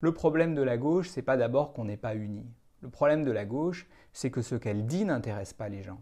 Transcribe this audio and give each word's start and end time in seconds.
Le 0.00 0.12
problème 0.12 0.54
de 0.54 0.62
la 0.62 0.76
gauche, 0.76 1.08
c'est 1.08 1.22
pas 1.22 1.36
d'abord 1.36 1.72
qu'on 1.72 1.84
n'est 1.84 1.96
pas 1.96 2.14
unis. 2.14 2.46
Le 2.82 2.88
problème 2.88 3.24
de 3.24 3.32
la 3.32 3.44
gauche, 3.44 3.88
c'est 4.12 4.30
que 4.30 4.42
ce 4.42 4.54
qu'elle 4.54 4.86
dit 4.86 5.04
n'intéresse 5.04 5.52
pas 5.52 5.68
les 5.68 5.82
gens. 5.82 6.00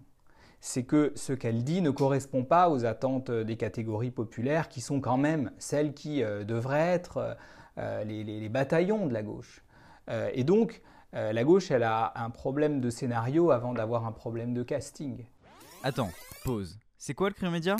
C'est 0.60 0.84
que 0.84 1.12
ce 1.14 1.32
qu'elle 1.32 1.64
dit 1.64 1.80
ne 1.80 1.90
correspond 1.90 2.44
pas 2.44 2.68
aux 2.68 2.84
attentes 2.84 3.30
des 3.30 3.56
catégories 3.56 4.10
populaires 4.10 4.68
qui 4.68 4.82
sont 4.82 5.00
quand 5.00 5.16
même 5.16 5.50
celles 5.56 5.94
qui 5.94 6.22
euh, 6.22 6.44
devraient 6.44 6.88
être 6.88 7.38
euh, 7.78 8.04
les, 8.04 8.48
bataillons 8.50 9.06
de 9.06 9.14
la 9.14 9.22
gauche. 9.22 9.64
Euh, 10.10 10.30
et 10.34 10.44
donc, 10.44 10.82
la 11.12 11.44
gauche, 11.44 11.70
elle 11.70 11.84
a 11.84 12.12
un 12.16 12.28
problème 12.28 12.82
de 12.82 12.90
scénario 12.90 13.50
avant 13.50 13.72
d'avoir 13.72 14.04
un 14.04 14.12
problème 14.12 14.52
de 14.52 14.62
casting. 14.62 15.24
Attends, 15.82 16.10
pause. 16.44 16.78
C'est 16.98 17.14
quoi 17.14 17.30
le 17.30 17.34
crime 17.34 17.52
média? 17.52 17.76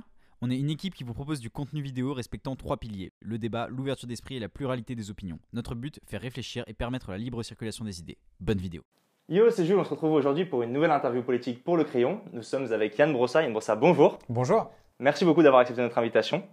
On 0.47 0.51
est 0.51 0.59
une 0.59 0.71
équipe 0.71 0.95
qui 0.95 1.03
vous 1.03 1.13
propose 1.13 1.41
du 1.41 1.51
contenu 1.51 1.83
vidéo 1.83 2.15
respectant 2.15 2.55
trois 2.55 2.77
piliers 2.77 3.13
le 3.21 3.37
débat, 3.37 3.67
l'ouverture 3.69 4.07
d'esprit 4.07 4.37
et 4.37 4.39
la 4.39 4.49
pluralité 4.49 4.95
des 4.95 5.11
opinions. 5.11 5.41
Notre 5.53 5.75
but, 5.75 5.99
faire 6.07 6.21
réfléchir 6.21 6.63
et 6.69 6.73
permettre 6.73 7.11
la 7.11 7.19
libre 7.19 7.43
circulation 7.43 7.85
des 7.85 7.99
idées. 7.99 8.17
Bonne 8.39 8.59
vidéo. 8.59 8.83
Yo, 9.29 9.51
c'est 9.51 9.65
Jules, 9.65 9.77
on 9.77 9.83
se 9.83 9.91
retrouve 9.91 10.13
aujourd'hui 10.13 10.45
pour 10.45 10.63
une 10.63 10.73
nouvelle 10.73 10.93
interview 10.93 11.25
politique 11.25 11.65
pour 11.65 11.77
le 11.77 11.83
crayon. 11.83 12.21
Nous 12.33 12.43
sommes 12.43 12.73
avec 12.73 12.97
Yann 12.97 13.13
Brossa. 13.13 13.43
Yann 13.43 13.51
Brossa, 13.51 13.75
bonjour. 13.75 14.21
Bonjour. 14.29 14.71
Merci 15.01 15.25
beaucoup 15.25 15.43
d'avoir 15.43 15.63
accepté 15.63 15.83
notre 15.83 15.99
invitation. 15.99 16.45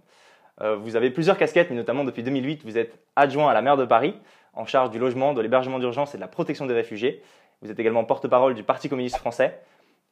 Euh, 0.60 0.74
vous 0.74 0.96
avez 0.96 1.12
plusieurs 1.12 1.38
casquettes, 1.38 1.70
mais 1.70 1.76
notamment 1.76 2.02
depuis 2.02 2.24
2008, 2.24 2.64
vous 2.64 2.76
êtes 2.76 2.98
adjoint 3.14 3.48
à 3.48 3.54
la 3.54 3.62
maire 3.62 3.76
de 3.76 3.84
Paris, 3.84 4.16
en 4.54 4.66
charge 4.66 4.90
du 4.90 4.98
logement, 4.98 5.34
de 5.34 5.40
l'hébergement 5.40 5.78
d'urgence 5.78 6.14
et 6.14 6.18
de 6.18 6.20
la 6.20 6.28
protection 6.28 6.66
des 6.66 6.74
réfugiés. 6.74 7.22
Vous 7.62 7.70
êtes 7.70 7.78
également 7.78 8.04
porte-parole 8.04 8.54
du 8.54 8.64
Parti 8.64 8.88
communiste 8.88 9.18
français 9.18 9.60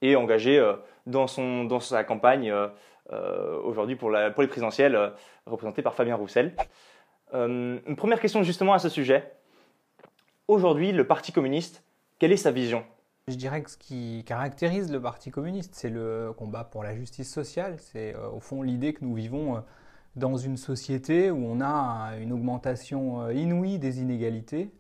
et 0.03 0.15
engagé 0.15 0.59
euh, 0.59 0.75
dans, 1.07 1.27
son, 1.27 1.65
dans 1.65 1.81
sa 1.81 2.05
campagne 2.05 2.51
euh, 2.51 2.67
euh, 2.67 2.69
aujourd'hui 3.11 3.97
pour, 3.97 4.11
les 4.11 4.31
présidentielles 4.31 5.13
représentée 5.47 5.83
par 5.83 5.95
Fabien 5.95 6.17
Roussel. 6.17 6.55
une 7.33 7.97
première 7.97 8.21
question 8.21 8.43
justement 8.43 8.73
à 8.73 8.79
ce 8.79 8.89
sujet. 8.89 9.33
Aujourd'hui, 10.49 10.93
le 10.93 11.07
Parti 11.07 11.33
communiste, 11.33 11.85
quelle 12.19 12.33
est 12.33 12.37
sa 12.37 12.51
vision? 12.51 12.85
Je 13.29 13.35
dirais 13.35 13.63
que 13.63 13.71
ce 13.71 13.77
qui 13.77 14.25
caractérise 14.27 14.91
le 14.91 15.01
Parti 15.01 15.31
communiste, 15.31 15.75
c'est 15.75 15.91
le 15.91 16.33
combat 16.37 16.65
pour 16.65 16.83
la 16.83 16.95
justice 16.95 17.33
sociale. 17.33 17.77
C'est 17.79 18.15
au 18.15 18.41
fond 18.41 18.63
l'idée 18.63 18.93
que 18.93 19.05
nous 19.05 19.15
vivons 19.15 19.63
dans 20.17 20.37
une 20.37 20.57
société 20.57 21.31
où 21.31 21.45
on 21.45 21.61
a 21.61 22.17
une 22.21 22.33
augmentation 22.33 23.31
inouïe 23.31 23.79
des 23.79 24.01
inégalités, 24.01 24.73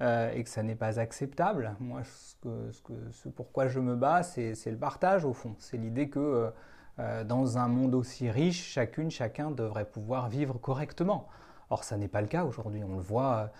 euh, 0.00 0.32
et 0.32 0.42
que 0.42 0.50
ça 0.50 0.64
n'est 0.64 0.74
pas 0.74 0.98
acceptable. 0.98 1.76
Moi, 1.78 2.02
ce, 2.02 2.34
que, 2.42 2.72
ce, 2.72 2.82
ce, 3.12 3.28
pourquoi 3.28 3.68
je 3.68 3.78
me 3.78 3.94
bats, 3.94 4.24
c'est 4.24 4.54
le 4.66 4.76
partage 4.76 5.24
au 5.24 5.32
fond. 5.32 5.54
C'est 5.60 5.76
l'idée 5.76 6.08
que 6.08 6.50
euh, 6.98 7.02
euh, 7.02 7.24
dans 7.24 7.58
un 7.58 7.68
monde 7.68 7.94
aussi 7.94 8.30
riche, 8.30 8.72
chacune, 8.72 9.10
chacun 9.10 9.50
devrait 9.50 9.84
pouvoir 9.84 10.28
vivre 10.28 10.58
correctement. 10.58 11.28
Or, 11.70 11.84
ça 11.84 11.96
n'est 11.96 12.08
pas 12.08 12.20
le 12.20 12.26
cas 12.26 12.44
aujourd'hui. 12.44 12.82
On 12.84 12.96
le 12.96 13.02
voit 13.02 13.50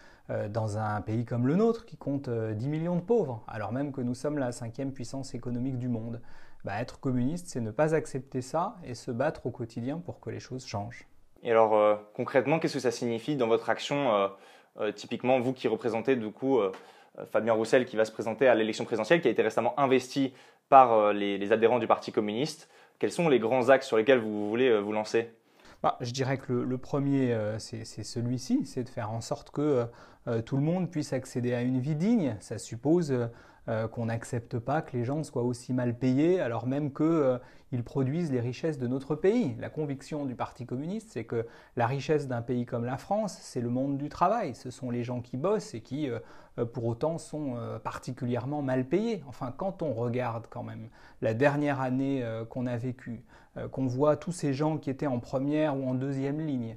dans 0.48 0.78
un 0.78 1.02
pays 1.02 1.26
comme 1.26 1.46
le 1.46 1.54
nôtre 1.54 1.84
qui 1.84 1.98
compte 1.98 2.30
10 2.30 2.68
millions 2.68 2.96
de 2.96 3.02
pauvres, 3.02 3.44
alors 3.46 3.72
même 3.72 3.92
que 3.92 4.00
nous 4.00 4.14
sommes 4.14 4.38
la 4.38 4.52
cinquième 4.52 4.92
puissance 4.92 5.34
économique 5.34 5.78
du 5.78 5.88
monde. 5.88 6.22
Bah, 6.64 6.80
être 6.80 6.98
communiste, 6.98 7.48
c'est 7.48 7.60
ne 7.60 7.70
pas 7.70 7.94
accepter 7.94 8.40
ça 8.40 8.76
et 8.84 8.94
se 8.94 9.10
battre 9.10 9.44
au 9.44 9.50
quotidien 9.50 9.98
pour 9.98 10.20
que 10.20 10.30
les 10.30 10.40
choses 10.40 10.64
changent. 10.64 11.06
Et 11.42 11.50
alors, 11.50 11.98
concrètement, 12.14 12.58
qu'est-ce 12.58 12.74
que 12.74 12.80
ça 12.80 12.90
signifie 12.90 13.36
dans 13.36 13.48
votre 13.48 13.68
action 13.68 14.30
euh, 14.80 14.92
typiquement, 14.92 15.38
vous 15.38 15.52
qui 15.52 15.68
représentez 15.68 16.16
du 16.16 16.30
coup 16.30 16.58
euh, 16.58 16.72
euh, 17.18 17.26
Fabien 17.26 17.52
Roussel 17.52 17.86
qui 17.86 17.96
va 17.96 18.04
se 18.04 18.12
présenter 18.12 18.48
à 18.48 18.54
l'élection 18.54 18.84
présidentielle, 18.84 19.20
qui 19.20 19.28
a 19.28 19.30
été 19.30 19.42
récemment 19.42 19.78
investi 19.78 20.34
par 20.68 21.12
les, 21.12 21.52
adhérents 21.52 21.78
du 21.78 21.86
Parti 21.86 22.10
communiste. 22.10 22.68
Quels 23.04 23.12
sont 23.12 23.28
les 23.28 23.38
grands 23.38 23.68
axes 23.68 23.86
sur 23.86 23.98
lesquels 23.98 24.18
vous 24.18 24.48
voulez 24.48 24.80
vous 24.80 24.92
lancer? 24.92 25.30
Bah, 25.82 25.98
je 26.00 26.10
dirais 26.10 26.38
que 26.38 26.54
le, 26.54 26.78
premier, 26.78 27.36
c'est 27.58 27.84
celui-ci, 27.84 28.64
c'est 28.64 28.82
de 28.82 28.88
faire 28.88 29.10
en 29.10 29.20
sorte 29.20 29.50
que 29.50 29.84
tout 30.46 30.56
le 30.56 30.62
monde 30.62 30.90
puisse 30.90 31.12
accéder 31.12 31.52
à 31.52 31.60
une 31.60 31.80
vie 31.80 31.96
digne. 31.96 32.38
Ça 32.40 32.56
suppose 32.56 33.12
euh, 33.70 33.88
qu'on 33.88 34.04
n'accepte 34.04 34.58
pas 34.58 34.82
que 34.82 34.94
les 34.94 35.04
gens 35.04 35.24
soient 35.24 35.42
aussi 35.42 35.72
mal 35.72 35.96
payés 35.96 36.38
alors 36.38 36.66
même 36.66 36.92
qu'ils 36.92 37.06
euh, 37.06 37.38
produisent 37.82 38.30
les 38.30 38.40
richesses 38.40 38.78
de 38.78 38.86
notre 38.86 39.14
pays. 39.14 39.56
La 39.58 39.70
conviction 39.70 40.26
du 40.26 40.34
Parti 40.34 40.66
communiste, 40.66 41.12
c'est 41.12 41.24
que 41.24 41.46
la 41.74 41.86
richesse 41.86 42.28
d'un 42.28 42.42
pays 42.42 42.66
comme 42.66 42.84
la 42.84 42.98
France, 42.98 43.38
c'est 43.40 43.62
le 43.62 43.70
monde 43.70 43.96
du 43.96 44.10
travail. 44.10 44.54
Ce 44.54 44.70
sont 44.70 44.90
les 44.90 45.02
gens 45.02 45.22
qui 45.22 45.38
bossent 45.38 45.72
et 45.72 45.80
qui, 45.80 46.10
euh, 46.10 46.66
pour 46.66 46.84
autant, 46.84 47.16
sont 47.16 47.56
particulièrement 47.82 48.60
mal 48.60 48.84
payés. 48.84 49.24
Enfin, 49.28 49.50
quand 49.56 49.80
on 49.80 49.94
regarde 49.94 50.46
quand 50.50 50.62
même 50.62 50.90
la 51.22 51.32
dernière 51.32 51.80
année 51.80 52.22
qu'on 52.50 52.66
a 52.66 52.76
vécue, 52.76 53.24
qu'on 53.72 53.86
voit 53.86 54.16
tous 54.16 54.30
ces 54.30 54.52
gens 54.52 54.76
qui 54.76 54.90
étaient 54.90 55.08
en 55.08 55.18
première 55.18 55.76
ou 55.76 55.88
en 55.88 55.94
deuxième 55.94 56.38
ligne, 56.38 56.76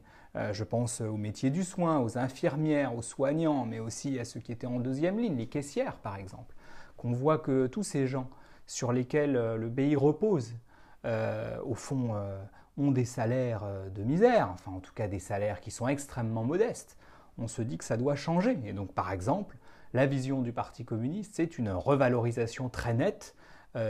je 0.52 0.64
pense 0.64 1.02
aux 1.02 1.18
métiers 1.18 1.52
du 1.52 1.64
soin, 1.64 2.00
aux 2.00 2.18
infirmières, 2.18 2.96
aux 2.96 3.04
soignants, 3.04 3.66
mais 3.66 3.80
aussi 3.80 4.18
à 4.18 4.26
ceux 4.26 4.40
qui 4.40 4.52
étaient 4.52 4.66
en 4.66 4.80
deuxième 4.80 5.20
ligne, 5.20 5.38
les 5.38 5.48
caissières 5.48 5.98
par 5.98 6.16
exemple 6.16 6.56
qu'on 6.98 7.14
voit 7.14 7.38
que 7.38 7.68
tous 7.68 7.84
ces 7.84 8.08
gens 8.08 8.30
sur 8.66 8.92
lesquels 8.92 9.36
euh, 9.36 9.56
le 9.56 9.70
pays 9.70 9.96
repose, 9.96 10.54
euh, 11.06 11.58
au 11.64 11.74
fond, 11.74 12.10
euh, 12.16 12.38
ont 12.78 12.92
des 12.92 13.06
salaires 13.06 13.64
de 13.96 14.04
misère, 14.04 14.50
enfin 14.52 14.72
en 14.72 14.80
tout 14.80 14.94
cas 14.94 15.08
des 15.08 15.18
salaires 15.18 15.62
qui 15.62 15.72
sont 15.72 15.88
extrêmement 15.88 16.44
modestes, 16.44 16.96
on 17.40 17.48
se 17.48 17.64
dit 17.64 17.78
que 17.78 17.84
ça 17.84 17.98
doit 17.98 18.16
changer. 18.16 18.60
Et 18.66 18.74
donc 18.74 18.94
par 18.94 19.12
exemple, 19.12 19.58
la 19.94 20.06
vision 20.06 20.42
du 20.42 20.52
Parti 20.52 20.86
communiste, 20.86 21.34
c'est 21.36 21.58
une 21.58 21.72
revalorisation 21.72 22.70
très 22.70 22.94
nette 22.94 23.36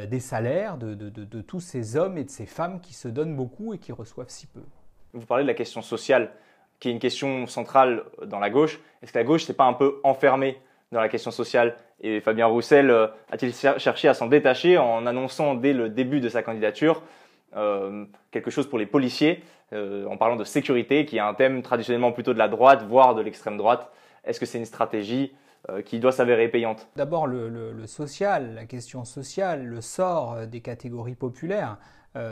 des 0.09 0.19
salaires 0.19 0.77
de, 0.77 0.95
de, 0.95 1.41
tous 1.41 1.61
ces 1.61 1.95
hommes 1.95 2.17
et 2.17 2.25
de 2.25 2.29
ces 2.29 2.45
femmes 2.45 2.81
qui 2.81 2.93
se 2.93 3.07
donnent 3.07 3.35
beaucoup 3.37 3.73
et 3.73 3.77
qui 3.77 3.93
reçoivent 3.93 4.29
si 4.29 4.45
peu. 4.47 4.63
Vous 5.13 5.25
parlez 5.25 5.43
de 5.43 5.47
la 5.47 5.53
question 5.53 5.81
sociale, 5.81 6.31
qui 6.79 6.89
est 6.89 6.91
une 6.91 6.99
question 6.99 7.47
centrale 7.47 8.03
dans 8.25 8.39
la 8.39 8.49
gauche. 8.49 8.79
Est-ce 9.01 9.13
que 9.13 9.17
la 9.17 9.23
gauche 9.23 9.47
n'est 9.47 9.55
pas 9.55 9.65
un 9.65 9.73
peu 9.73 9.99
enfermée 10.03 10.61
dans 10.91 11.01
la 11.01 11.09
question 11.09 11.31
sociale. 11.31 11.75
Et 12.01 12.21
Fabien 12.21 12.45
Roussel 12.45 12.89
euh, 12.89 13.07
a-t-il 13.31 13.53
cherché 13.53 14.07
à 14.07 14.13
s'en 14.13 14.27
détacher 14.27 14.77
en 14.77 15.05
annonçant 15.05 15.55
dès 15.55 15.73
le 15.73 15.89
début 15.89 16.19
de 16.19 16.29
sa 16.29 16.43
candidature 16.43 17.03
euh, 17.55 18.05
quelque 18.31 18.51
chose 18.51 18.67
pour 18.67 18.77
les 18.77 18.85
policiers, 18.85 19.43
euh, 19.73 20.05
en 20.05 20.17
parlant 20.17 20.35
de 20.35 20.43
sécurité, 20.43 21.05
qui 21.05 21.17
est 21.17 21.21
un 21.21 21.33
thème 21.33 21.61
traditionnellement 21.61 22.11
plutôt 22.11 22.33
de 22.33 22.37
la 22.37 22.47
droite, 22.47 22.83
voire 22.87 23.15
de 23.15 23.21
l'extrême 23.21 23.57
droite? 23.57 23.91
Est-ce 24.23 24.39
que 24.39 24.45
c'est 24.45 24.57
une 24.57 24.65
stratégie 24.65 25.33
qui 25.83 25.99
doit 25.99 26.13
s'avérer 26.13 26.47
payante? 26.47 26.87
D'abord, 26.95 27.27
le, 27.27 27.87
social, 27.87 28.53
la 28.55 28.65
question 28.65 29.03
sociale, 29.03 29.65
le 29.65 29.81
sort 29.81 30.47
des 30.47 30.61
catégories 30.61 31.15
populaires, 31.15 31.77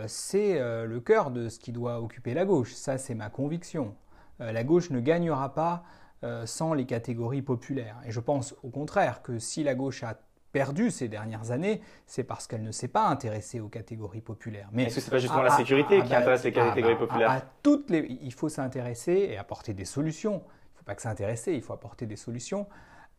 c'est 0.08 0.58
le 0.60 1.00
cœur 1.00 1.32
de 1.32 1.50
ce 1.50 1.60
qui 1.60 1.74
doit 1.74 2.00
occuper 2.00 2.34
la 2.34 2.46
gauche. 2.46 2.74
Ça, 2.74 2.98
c'est 2.98 3.16
ma 3.16 3.30
conviction. 3.30 3.94
la 4.40 4.64
gauche 4.64 4.90
ne 4.90 5.00
gagnera 5.02 5.54
pas 5.54 5.84
euh, 6.24 6.46
sans 6.46 6.74
les 6.74 6.86
catégories 6.86 7.42
populaires. 7.42 7.98
Et 8.06 8.12
je 8.12 8.20
pense 8.20 8.56
au 8.64 8.70
contraire 8.70 9.22
que 9.22 9.40
si 9.40 9.64
la 9.64 9.76
gauche 9.76 10.04
a 10.04 10.18
perdu 10.52 10.90
ces 10.90 11.10
dernières 11.10 11.52
années, 11.52 11.82
c'est 12.06 12.24
parce 12.24 12.48
qu'elle 12.48 12.64
ne 12.64 12.72
s'est 12.72 12.88
pas 12.88 13.08
intéressée 13.08 13.60
aux 13.60 13.68
catégories 13.68 14.22
populaires. 14.22 14.70
Mais 14.72 14.84
est-ce 14.84 14.96
que 14.96 15.02
c'est 15.02 15.12
pas 15.12 15.20
justement 15.20 15.42
la 15.42 15.58
sécurité 15.58 16.02
qui 16.02 16.16
intéresse 16.16 16.46
les 16.46 16.54
catégories 16.54 16.96
populaires 16.96 17.30
à, 17.30 17.42
toutes 17.62 17.90
les, 17.90 18.08
Il 18.22 18.34
faut 18.34 18.48
s'intéresser 18.48 19.28
et 19.32 19.38
apporter 19.38 19.74
des 19.74 19.84
solutions. 19.84 20.36
Il 20.36 20.76
ne 20.76 20.78
faut 20.78 20.86
pas 20.86 20.96
que 20.96 21.02
s'intéresser, 21.02 21.54
il 21.54 21.62
faut 21.62 21.74
apporter 21.74 22.06
des 22.06 22.16
solutions 22.16 22.68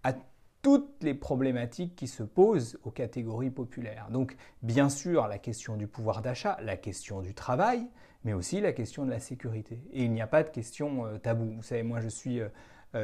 à 0.02 0.14
toutes 0.62 1.02
les 1.02 1.14
problématiques 1.14 1.94
qui 1.94 2.08
se 2.08 2.22
posent 2.22 2.78
aux 2.84 2.90
catégories 2.90 3.50
populaires. 3.50 4.08
Donc, 4.10 4.34
bien 4.62 4.88
sûr, 4.88 5.28
la 5.28 5.38
question 5.38 5.76
du 5.76 5.86
pouvoir 5.86 6.22
d'achat, 6.22 6.56
la 6.62 6.76
question 6.76 7.20
du 7.20 7.34
travail, 7.34 7.86
mais 8.24 8.32
aussi 8.32 8.60
la 8.60 8.72
question 8.72 9.04
de 9.04 9.10
la 9.10 9.20
sécurité. 9.20 9.78
Et 9.92 10.04
il 10.04 10.10
n'y 10.10 10.22
a 10.22 10.26
pas 10.26 10.42
de 10.42 10.48
question 10.48 11.06
euh, 11.06 11.18
taboue. 11.18 11.52
Vous 11.54 11.62
savez, 11.62 11.82
moi, 11.82 12.00
je 12.00 12.08
suis 12.08 12.40
euh, 12.40 12.48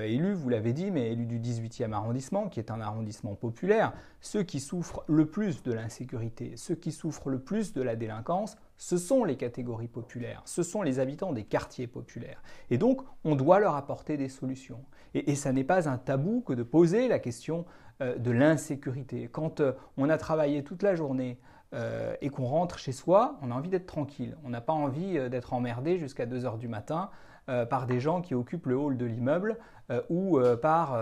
élu, 0.04 0.32
vous 0.32 0.48
l'avez 0.48 0.72
dit, 0.72 0.91
mais 0.91 1.12
élu 1.12 1.26
du 1.26 1.38
18e 1.38 1.92
arrondissement, 1.92 2.48
qui 2.48 2.60
est 2.60 2.70
un 2.70 2.80
arrondissement 2.80 3.34
populaire, 3.34 3.92
ceux 4.20 4.42
qui 4.42 4.60
souffrent 4.60 5.04
le 5.06 5.26
plus 5.26 5.62
de 5.62 5.72
l'insécurité, 5.72 6.53
ceux 6.56 6.75
qui 6.75 6.92
souffrent 6.92 7.28
le 7.28 7.38
plus 7.38 7.72
de 7.72 7.82
la 7.82 7.97
délinquance, 7.97 8.56
ce 8.76 8.97
sont 8.97 9.25
les 9.25 9.36
catégories 9.36 9.88
populaires, 9.88 10.42
ce 10.44 10.62
sont 10.62 10.82
les 10.82 10.98
habitants 10.98 11.32
des 11.32 11.44
quartiers 11.44 11.86
populaires. 11.86 12.42
Et 12.70 12.78
donc, 12.78 13.02
on 13.25 13.36
doit 13.36 13.60
leur 13.60 13.76
apporter 13.76 14.16
des 14.16 14.28
solutions. 14.28 14.84
Et, 15.14 15.34
ça 15.34 15.52
n'est 15.52 15.64
pas 15.64 15.88
un 15.88 15.98
tabou 15.98 16.41
que 16.41 16.52
de 16.52 16.62
poser 16.62 17.08
la 17.08 17.19
question 17.19 17.64
euh, 18.00 18.17
de 18.17 18.31
l'insécurité. 18.31 19.28
Quand 19.31 19.61
euh, 19.61 19.72
on 19.96 20.08
a 20.08 20.19
travaillé 20.19 20.64
toute 20.64 20.82
la 20.82 20.94
journée, 20.94 21.38
et 22.20 22.28
qu'on 22.28 22.44
rentre 22.44 22.78
chez 22.78 22.92
soi, 22.92 23.38
on 23.42 23.50
a 23.50 23.54
envie 23.54 23.70
d'être 23.70 23.86
tranquille. 23.86 24.36
On 24.44 24.50
n'a 24.50 24.60
pas 24.60 24.74
envie 24.74 25.14
d'être 25.30 25.54
emmerdé 25.54 25.98
jusqu'à 25.98 26.26
2 26.26 26.44
heures 26.44 26.58
du 26.58 26.69
matin 26.69 27.10
euh, 27.48 27.66
par 27.66 27.88
des 27.88 27.98
gens 27.98 28.20
qui 28.20 28.36
occupent 28.36 28.66
le 28.66 28.76
hall 28.76 28.96
de 28.96 29.04
l'immeuble 29.04 29.58
euh, 29.90 30.00
ou 30.08 30.38
euh, 30.38 30.56
par 30.56 30.96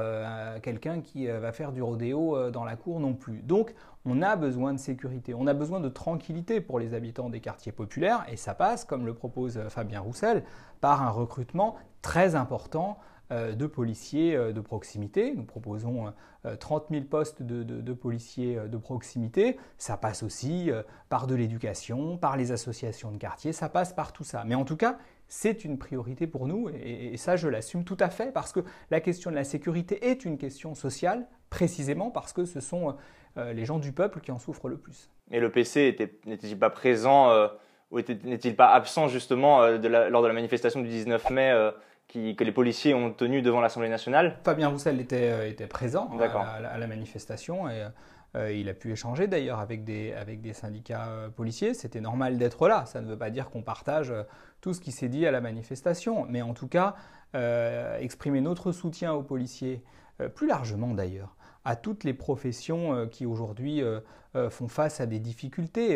quelqu'un 0.62 1.02
qui 1.02 1.26
va 1.26 1.52
faire 1.52 1.70
du 1.70 1.82
rodéo 1.82 2.50
dans 2.50 2.64
la 2.64 2.76
cour 2.76 2.98
non 2.98 3.12
plus. 3.12 3.42
Donc 3.42 3.74
on 4.06 4.22
a 4.22 4.36
besoin 4.36 4.72
de 4.72 4.78
sécurité, 4.78 5.34
on 5.34 5.46
a 5.46 5.52
besoin 5.52 5.80
de 5.80 5.90
tranquillité 5.90 6.62
pour 6.62 6.78
les 6.78 6.94
habitants 6.94 7.28
des 7.28 7.40
quartiers 7.40 7.72
populaires 7.72 8.24
et 8.26 8.36
ça 8.36 8.54
passe, 8.54 8.86
comme 8.86 9.04
le 9.04 9.12
propose 9.12 9.60
Fabien 9.68 10.00
Roussel, 10.00 10.42
par 10.80 11.02
un 11.02 11.10
recrutement 11.10 11.76
très 12.00 12.36
important 12.36 12.98
de 13.30 13.66
policiers 13.66 14.36
de 14.36 14.60
proximité. 14.60 15.34
Nous 15.34 15.44
proposons 15.44 16.12
30 16.58 16.86
000 16.90 17.04
postes 17.04 17.42
de, 17.42 17.92
policiers 17.92 18.58
de 18.68 18.76
proximité. 18.76 19.56
Ça 19.78 19.96
passe 19.96 20.22
aussi 20.22 20.70
par 21.08 21.26
de 21.26 21.34
l'éducation, 21.34 22.16
par 22.16 22.36
les 22.36 22.52
associations 22.52 23.12
de 23.12 23.18
quartier, 23.18 23.52
ça 23.52 23.68
passe 23.68 23.92
par 23.92 24.12
tout 24.12 24.24
ça. 24.24 24.44
Mais 24.44 24.54
en 24.54 24.64
tout 24.64 24.76
cas, 24.76 24.98
c'est 25.30 25.64
une 25.64 25.78
priorité 25.78 26.26
pour 26.26 26.46
nous 26.46 26.68
et, 26.68 27.16
ça 27.16 27.36
je 27.36 27.48
l'assume 27.48 27.84
tout 27.84 27.96
à 28.00 28.10
fait 28.10 28.32
parce 28.32 28.52
que 28.52 28.60
la 28.90 29.00
question 29.00 29.30
de 29.30 29.36
la 29.36 29.44
sécurité 29.44 30.10
est 30.10 30.24
une 30.24 30.36
question 30.36 30.74
sociale 30.74 31.26
précisément 31.50 32.10
parce 32.10 32.32
que 32.32 32.44
ce 32.44 32.60
sont 32.60 32.96
euh, 33.38 33.52
les 33.52 33.64
gens 33.64 33.78
du 33.78 33.92
peuple 33.92 34.20
qui 34.20 34.32
en 34.32 34.38
souffrent 34.38 34.68
le 34.68 34.76
plus. 34.76 35.08
Et 35.30 35.38
le 35.38 35.50
PC 35.50 35.96
n'était-il 36.26 36.58
pas 36.58 36.70
présent 36.70 37.30
euh, 37.30 37.46
ou 37.92 38.00
n'est-il 38.00 38.56
pas 38.56 38.72
absent 38.72 39.06
justement 39.06 39.62
euh, 39.62 40.08
lors 40.10 40.22
de 40.22 40.26
la 40.26 40.34
manifestation 40.34 40.80
du 40.80 40.88
19 40.88 41.30
mai 41.30 41.70
que 42.12 42.44
les 42.44 42.52
policiers 42.52 42.94
ont 42.94 43.12
tenue 43.12 43.42
devant 43.42 43.60
l'Assemblée 43.60 43.88
nationale 43.88 44.38
Fabien 44.44 44.68
Roussel 44.68 45.00
était, 45.00 45.50
était 45.50 45.66
présent 45.66 46.10
à 46.18 46.78
la, 46.78 46.86
manifestation 46.86 47.68
et 47.68 47.86
euh, 48.36 48.52
il 48.52 48.68
a 48.68 48.74
pu 48.74 48.92
échanger 48.92 49.26
d'ailleurs 49.26 49.58
avec 49.58 49.82
des, 49.84 50.12
avec 50.12 50.40
des 50.40 50.52
syndicats 50.52 51.08
euh, 51.08 51.28
policiers. 51.28 51.74
C'était 51.74 52.00
normal 52.00 52.38
d'être 52.38 52.68
là. 52.68 52.86
Ça 52.86 53.00
ne 53.00 53.06
veut 53.06 53.18
pas 53.18 53.30
dire 53.30 53.50
qu'on 53.50 53.62
partage 53.62 54.10
euh, 54.10 54.22
tout 54.60 54.72
ce 54.72 54.80
qui 54.80 54.92
s'est 54.92 55.08
dit 55.08 55.26
à 55.26 55.32
la 55.32 55.40
manifestation. 55.40 56.26
Mais 56.28 56.42
en 56.42 56.54
tout 56.54 56.68
cas, 56.68 56.94
exprimer 58.00 58.40
notre 58.40 58.72
soutien 58.72 59.12
aux 59.12 59.22
policiers, 59.22 59.84
plus 60.34 60.48
largement 60.48 60.94
d'ailleurs, 60.94 61.36
à 61.64 61.76
toutes 61.76 62.02
les 62.02 62.12
professions 62.12 63.06
qui 63.06 63.24
aujourd'hui 63.24 63.84
font 64.50 64.66
face 64.66 65.00
à 65.00 65.06
des 65.06 65.20
difficultés. 65.20 65.94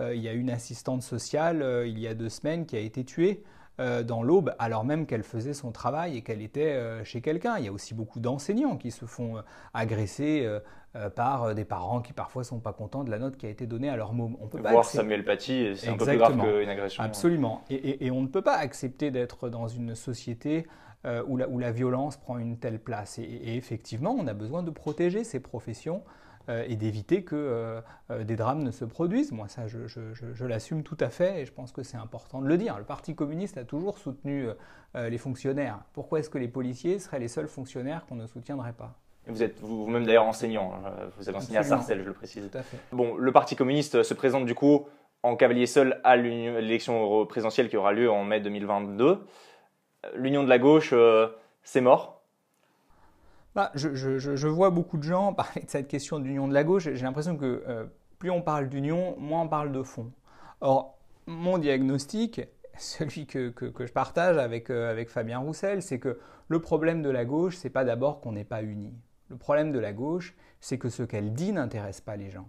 il 0.00 0.18
y 0.18 0.28
a 0.28 0.32
une 0.32 0.50
assistante 0.50 1.02
sociale 1.02 1.84
il 1.86 2.00
y 2.00 2.08
a 2.08 2.14
deux 2.14 2.28
semaines 2.28 2.66
qui 2.66 2.76
a 2.76 2.80
été 2.80 3.04
tuée. 3.04 3.44
Dans 3.78 4.22
l'aube, 4.22 4.54
alors 4.58 4.84
même 4.84 5.06
qu'elle 5.06 5.22
faisait 5.22 5.54
son 5.54 5.72
travail 5.72 6.16
et 6.16 6.22
qu'elle 6.22 6.42
était 6.42 7.04
chez 7.04 7.20
quelqu'un. 7.20 7.58
Il 7.58 7.64
y 7.64 7.68
a 7.68 7.72
aussi 7.72 7.94
beaucoup 7.94 8.20
d'enseignants 8.20 8.76
qui 8.76 8.90
se 8.90 9.06
font 9.06 9.42
agresser 9.74 10.46
euh, 10.94 11.08
par 11.08 11.44
euh, 11.44 11.54
des 11.54 11.64
parents 11.64 12.02
qui 12.02 12.12
parfois 12.12 12.44
sont 12.44 12.60
pas 12.60 12.74
contents 12.74 13.02
de 13.02 13.10
la 13.10 13.18
note 13.18 13.38
qui 13.38 13.46
a 13.46 13.48
été 13.48 13.66
donnée 13.66 13.88
à 13.88 13.96
leur 13.96 14.12
môme. 14.12 14.36
On 14.42 14.46
peut 14.46 14.58
Voir 14.58 14.84
Samuel 14.84 15.24
Paty, 15.24 15.72
c'est 15.74 15.88
un 15.88 15.96
peu 15.96 16.04
plus 16.04 16.18
grave 16.18 16.38
qu'une 16.38 16.68
agression. 16.68 17.02
Absolument. 17.02 17.64
Et, 17.70 18.10
on 18.10 18.20
ne 18.20 18.26
peut 18.26 18.42
pas 18.42 18.56
accepter 18.56 19.10
d'être 19.10 19.48
dans 19.48 19.68
une 19.68 19.94
société 19.94 20.66
euh, 21.06 21.22
où, 21.26 21.38
la, 21.38 21.48
où, 21.48 21.58
la, 21.58 21.72
violence 21.72 22.18
prend 22.18 22.36
une 22.36 22.58
telle 22.58 22.78
place. 22.78 23.18
Et, 23.18 23.56
effectivement, 23.56 24.14
on 24.18 24.26
a 24.26 24.34
besoin 24.34 24.62
de 24.62 24.70
protéger 24.70 25.24
ces 25.24 25.40
professions 25.40 26.02
et 26.48 26.76
d'éviter 26.76 27.24
que 27.24 27.80
des 28.10 28.36
drames 28.36 28.62
ne 28.62 28.70
se 28.70 28.84
produisent. 28.84 29.32
Moi, 29.32 29.48
ça, 29.48 29.66
je, 29.66 29.86
je 29.86 30.44
l'assume 30.44 30.82
tout 30.82 30.96
à 31.00 31.08
fait 31.08 31.40
et 31.40 31.46
je 31.46 31.52
pense 31.52 31.72
que 31.72 31.82
c'est 31.82 31.96
important 31.96 32.40
de 32.40 32.48
le 32.48 32.58
dire. 32.58 32.78
Le 32.78 32.84
Parti 32.84 33.14
communiste 33.14 33.58
a 33.58 33.64
toujours 33.64 33.98
soutenu 33.98 34.48
les 34.94 35.18
fonctionnaires. 35.18 35.80
Pourquoi 35.92 36.18
est-ce 36.18 36.30
que 36.30 36.38
les 36.38 36.48
policiers 36.48 36.98
seraient 36.98 37.20
les 37.20 37.28
seuls 37.28 37.48
fonctionnaires 37.48 38.06
qu'on 38.06 38.16
ne 38.16 38.26
soutiendrait 38.26 38.72
pas? 38.72 38.98
Vous 39.26 39.42
êtes 39.42 39.60
vous-même 39.60 40.04
d'ailleurs 40.04 40.26
enseignant, 40.26 40.72
hein. 40.74 40.90
vous 41.16 41.28
avez 41.28 41.38
enseigné 41.38 41.58
à 41.58 41.62
Sarcelles, 41.62 42.00
je 42.00 42.08
le 42.08 42.12
précise. 42.12 42.50
Bon, 42.90 43.16
le 43.16 43.32
Parti 43.32 43.54
communiste 43.54 44.02
se 44.02 44.14
présente 44.14 44.46
du 44.46 44.54
coup 44.54 44.86
en 45.22 45.36
cavalier 45.36 45.66
seul 45.66 46.00
à 46.02 46.16
l'élection 46.16 47.24
présidentielle 47.26 47.68
qui 47.68 47.76
aura 47.76 47.92
lieu 47.92 48.10
en 48.10 48.24
mai 48.24 48.40
2022. 48.40 49.24
L'union 50.16 50.42
de 50.42 50.48
la 50.48 50.58
gauche, 50.58 50.90
euh, 50.92 51.28
c'est 51.62 51.80
mort 51.80 52.21
bah, 53.54 53.70
je, 53.74 54.48
vois 54.48 54.70
beaucoup 54.70 54.98
de 54.98 55.02
gens 55.02 55.32
parler 55.34 55.62
de 55.62 55.70
cette 55.70 55.88
question 55.88 56.18
d'union 56.18 56.48
de 56.48 56.54
la 56.54 56.64
gauche. 56.64 56.84
J'ai 56.84 57.04
l'impression 57.04 57.36
que 57.36 57.62
euh, 57.68 57.84
plus 58.18 58.30
on 58.30 58.42
parle 58.42 58.68
d'union, 58.68 59.16
moins 59.18 59.42
on 59.42 59.48
parle 59.48 59.72
de 59.72 59.82
fond. 59.82 60.10
Or, 60.60 60.98
mon 61.26 61.58
diagnostic, 61.58 62.42
celui 62.78 63.26
que, 63.26 63.52
je 63.58 63.92
partage 63.92 64.38
avec, 64.38 64.70
euh, 64.70 64.90
avec 64.90 65.10
Fabien 65.10 65.38
Roussel, 65.38 65.82
c'est 65.82 65.98
que 65.98 66.18
le 66.48 66.60
problème 66.60 67.02
de 67.02 67.10
la 67.10 67.24
gauche, 67.24 67.56
c'est 67.56 67.70
pas 67.70 67.84
d'abord 67.84 68.20
qu'on 68.20 68.32
n'est 68.32 68.44
pas 68.44 68.62
unis. 68.62 68.94
Le 69.28 69.36
problème 69.36 69.72
de 69.72 69.78
la 69.78 69.92
gauche, 69.92 70.34
c'est 70.60 70.78
que 70.78 70.88
ce 70.88 71.02
qu'elle 71.02 71.32
dit 71.32 71.52
n'intéresse 71.52 72.00
pas 72.00 72.16
les 72.16 72.30
gens. 72.30 72.48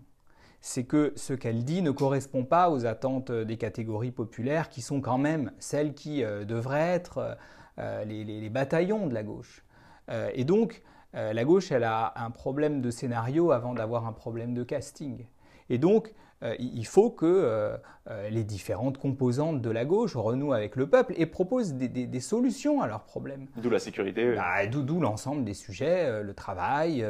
C'est 0.61 0.85
que 0.85 1.11
ce 1.15 1.33
qu'elle 1.33 1.65
dit 1.65 1.81
ne 1.81 1.91
correspond 1.91 2.45
pas 2.45 2.69
aux 2.69 2.85
attentes 2.85 3.31
des 3.31 3.57
catégories 3.57 4.11
populaires 4.11 4.69
qui 4.69 4.81
sont 4.81 5.01
quand 5.01 5.17
même 5.17 5.51
celles 5.59 5.93
qui 5.93 6.23
euh, 6.23 6.45
devraient 6.45 6.91
être 6.91 7.37
euh, 7.79 8.05
les, 8.05 8.49
bataillons 8.49 9.07
de 9.07 9.13
la 9.13 9.23
gauche. 9.23 9.63
Euh, 10.09 10.29
et 10.33 10.43
donc, 10.43 10.83
la 11.13 11.43
gauche, 11.43 11.71
elle 11.71 11.83
a 11.83 12.13
un 12.15 12.31
problème 12.31 12.81
de 12.81 12.89
scénario 12.89 13.51
avant 13.51 13.73
d'avoir 13.73 14.07
un 14.07 14.13
problème 14.13 14.53
de 14.53 14.63
casting. 14.63 15.25
Et 15.69 15.77
donc, 15.77 16.13
euh, 16.43 16.55
il 16.59 16.85
faut 16.85 17.09
que 17.09 17.25
euh, 17.25 17.77
euh, 18.09 18.29
les 18.29 18.43
différentes 18.43 18.97
composantes 18.97 19.61
de 19.61 19.69
la 19.69 19.85
gauche 19.85 20.15
renouent 20.15 20.53
avec 20.53 20.75
le 20.75 20.87
peuple 20.87 21.13
et 21.15 21.25
proposent 21.25 21.73
des, 21.73 22.19
solutions 22.19 22.81
à 22.81 22.87
leurs 22.87 23.03
problèmes. 23.03 23.47
D'où 23.57 23.69
la 23.69 23.79
sécurité. 23.79 24.35
Bah, 24.35 24.65
d'où 24.67 24.99
l'ensemble 24.99 25.45
des 25.45 25.53
sujets, 25.53 26.21
le 26.21 26.33
travail, 26.33 27.05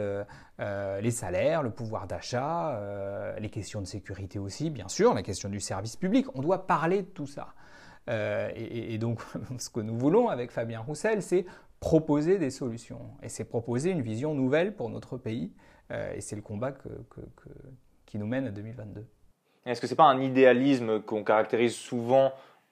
les 0.59 1.11
salaires, 1.11 1.63
le 1.63 1.71
pouvoir 1.71 2.07
d'achat, 2.07 2.79
les 3.39 3.49
questions 3.49 3.81
de 3.81 3.87
sécurité 3.87 4.39
aussi, 4.39 4.69
bien 4.69 4.87
sûr, 4.87 5.13
la 5.13 5.23
question 5.23 5.49
du 5.49 5.59
service 5.59 5.95
public. 5.95 6.27
On 6.35 6.41
doit 6.41 6.67
parler 6.67 7.01
de 7.01 7.07
tout 7.07 7.27
ça. 7.27 7.53
et, 8.07 8.97
donc, 8.97 9.21
ce 9.57 9.69
que 9.69 9.79
nous 9.79 9.97
voulons 9.97 10.29
avec 10.29 10.51
Fabien 10.51 10.79
Roussel, 10.79 11.21
c'est 11.21 11.45
proposer 11.83 12.37
des 12.37 12.49
solutions. 12.49 13.01
Et 13.23 13.27
c'est 13.27 13.43
proposer 13.43 13.89
une 13.89 14.01
vision 14.01 14.33
nouvelle 14.33 14.73
pour 14.73 14.89
notre 14.89 15.17
pays. 15.17 15.51
et 16.15 16.21
c'est 16.21 16.37
le 16.37 16.41
combat 16.41 16.71
qui 18.05 18.17
nous 18.17 18.25
mène 18.25 18.47
à 18.47 18.51
2022. 18.51 19.05
Est-ce 19.65 19.81
que 19.81 19.87
ce 19.87 19.91
n'est 19.91 19.97
pas 19.97 20.05
un 20.05 20.21
idéalisme 20.21 21.01
qu'on 21.01 21.25
caractérise 21.25 21.75
souvent, 21.75 22.31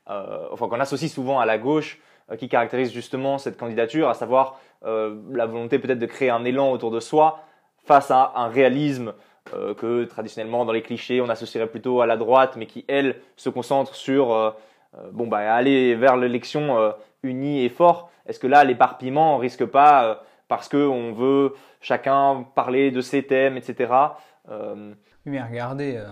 euh, 0.09 0.47
enfin 0.51 0.69
qu'on 0.69 0.79
associe 0.79 1.11
souvent 1.11 1.41
à 1.41 1.45
la 1.45 1.57
gauche, 1.57 1.99
euh, 2.31 2.37
qui 2.37 2.47
caractérise 2.47 2.93
justement 2.93 3.37
cette 3.37 3.57
candidature, 3.57 4.07
à 4.07 4.13
savoir 4.13 4.61
euh, 4.85 5.19
la 5.29 5.45
volonté 5.45 5.77
peut-être 5.77 5.99
de 5.99 6.05
créer 6.05 6.29
un 6.29 6.45
élan 6.45 6.71
autour 6.71 6.89
de 6.89 7.01
soi 7.01 7.43
face 7.85 8.11
à 8.11 8.31
un 8.35 8.47
réalisme 8.47 9.13
que 9.77 10.03
traditionnellement 10.03 10.65
dans 10.65 10.71
les 10.71 10.83
clichés 10.83 11.19
on 11.19 11.27
associerait 11.27 11.67
plutôt 11.67 12.01
à 12.01 12.05
la 12.05 12.15
droite, 12.15 12.55
mais 12.57 12.67
qui 12.67 12.85
elle 12.87 13.15
se 13.35 13.49
concentre 13.49 13.95
sur 13.95 14.55
bon 15.11 15.25
bah 15.25 15.55
aller 15.55 15.95
vers 15.95 16.15
l'élection 16.15 16.93
unie 17.23 17.65
et 17.65 17.69
fort. 17.69 18.10
Est-ce 18.25 18.39
que 18.39 18.47
là 18.47 18.63
l'éparpillement 18.63 19.37
risque 19.37 19.65
pas 19.65 20.23
parce 20.47 20.67
qu'on 20.67 21.13
veut 21.13 21.53
chacun 21.79 22.45
parler 22.55 22.91
de 22.91 23.01
ses 23.01 23.23
thèmes, 23.25 23.57
etc. 23.57 23.89
Oui, 25.25 25.33
mais 25.33 25.43
regardez, 25.43 25.97
euh, 25.97 26.07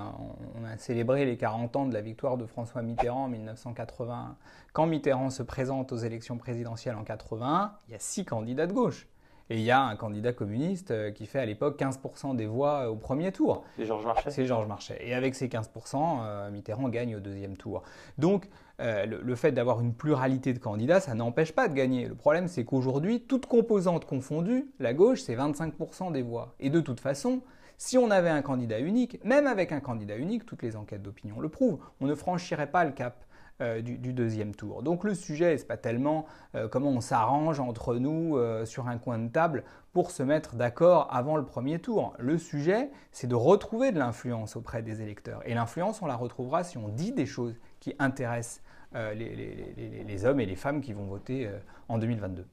on 0.56 0.64
a 0.66 0.78
célébré 0.78 1.26
les 1.26 1.36
40 1.36 1.76
ans 1.76 1.86
de 1.88 1.94
la 1.94 2.02
victoire 2.02 2.38
de 2.38 2.46
François 2.46 2.84
Mitterrand 2.84 3.24
en 3.24 3.28
1980. 3.28 4.38
Quand 4.72 4.86
Mitterrand 4.86 5.32
se 5.32 5.42
présente 5.42 5.92
aux 5.92 5.98
élections 5.98 6.38
présidentielles 6.38 6.96
en 6.96 7.04
80, 7.04 7.74
il 7.88 7.94
y 7.94 7.96
a 7.96 8.00
six 8.00 8.24
candidats 8.24 8.68
de 8.68 8.74
gauche. 8.74 9.08
Et 9.50 9.56
il 9.56 9.64
y 9.64 9.72
a 9.72 9.82
un 9.82 9.96
candidat 9.96 10.32
communiste 10.32 10.92
euh, 10.92 11.10
qui 11.10 11.26
fait 11.26 11.40
à 11.40 11.46
l'époque 11.46 11.80
15% 11.80 12.36
des 12.36 12.46
voix 12.46 12.92
au 12.92 12.98
premier 12.98 13.32
tour. 13.32 13.64
C'est 13.78 13.88
Georges 13.88 14.06
Marchais. 14.06 14.30
C'est 14.30 14.46
Georges 14.46 14.68
Marchais. 14.68 15.00
Et 15.02 15.16
avec 15.16 15.34
ces 15.34 15.48
15%, 15.48 16.20
euh, 16.22 16.52
Mitterrand 16.52 16.88
gagne 16.90 17.16
au 17.16 17.20
deuxième 17.20 17.58
tour. 17.58 17.82
Donc, 18.20 18.48
le, 18.80 19.36
fait 19.36 19.52
d'avoir 19.52 19.82
une 19.82 19.94
pluralité 19.94 20.54
de 20.54 20.60
candidats, 20.60 21.00
ça 21.00 21.14
n'empêche 21.14 21.52
pas 21.52 21.68
de 21.68 21.74
gagner. 21.74 22.08
Le 22.08 22.16
problème, 22.16 22.48
c'est 22.48 22.64
qu'aujourd'hui, 22.64 23.22
toutes 23.22 23.46
composantes 23.46 24.06
confondues, 24.06 24.72
la 24.80 24.94
gauche, 24.94 25.22
c'est 25.22 25.36
25% 25.36 26.12
des 26.12 26.22
voix. 26.22 26.56
Et 26.60 26.70
de 26.70 26.80
toute 26.80 27.00
façon, 27.00 27.42
si 27.78 27.98
on 27.98 28.12
avait 28.12 28.30
un 28.30 28.42
candidat 28.42 28.80
unique, 28.80 29.24
même 29.24 29.48
avec 29.48 29.72
un 29.72 29.80
candidat 29.80 30.18
unique, 30.18 30.46
toutes 30.46 30.64
les 30.64 30.76
enquêtes 30.76 31.02
d'opinion 31.02 31.40
le 31.40 31.50
prouvent, 31.50 31.80
on 32.02 32.08
ne 32.08 32.14
franchirait 32.16 32.72
pas 32.72 32.84
le 32.84 32.92
cap 32.92 33.26
euh, 33.62 33.82
du, 33.82 34.14
deuxième 34.14 34.56
tour. 34.56 34.84
Donc 34.84 35.04
le 35.04 35.14
sujet, 35.14 35.54
n'est 35.54 35.64
pas 35.64 35.76
tellement 35.76 36.26
euh, 36.56 36.70
comment 36.70 36.92
on 36.92 37.02
s'arrange 37.02 37.60
entre 37.60 37.96
nous 37.96 38.38
euh, 38.38 38.66
sur 38.66 38.88
un 38.88 38.98
coin 38.98 39.18
de 39.18 39.28
table 39.28 39.66
pour 39.92 40.12
se 40.12 40.24
mettre 40.24 40.56
d'accord 40.56 41.10
avant 41.12 41.36
le 41.36 41.44
premier 41.44 41.80
tour. 41.80 42.14
Le 42.20 42.38
sujet, 42.38 42.90
c'est 43.12 43.28
de 43.28 43.36
retrouver 43.36 43.92
de 43.92 44.00
l'influence 44.00 44.56
auprès 44.56 44.82
des 44.82 45.02
électeurs. 45.02 45.42
Et 45.46 45.54
l'influence, 45.54 46.02
on 46.02 46.06
la 46.06 46.16
retrouvera 46.16 46.64
si 46.64 46.78
on 46.78 46.88
dit 46.88 47.12
des 47.12 47.26
choses 47.26 47.56
qui 47.80 47.96
intéressent 48.00 48.62
les, 48.94 50.26
hommes 50.26 50.40
et 50.40 50.46
les 50.46 50.56
femmes 50.56 50.82
qui 50.82 50.94
vont 50.94 51.06
voter 51.06 51.50
en 51.88 51.98
2022. 51.98 52.46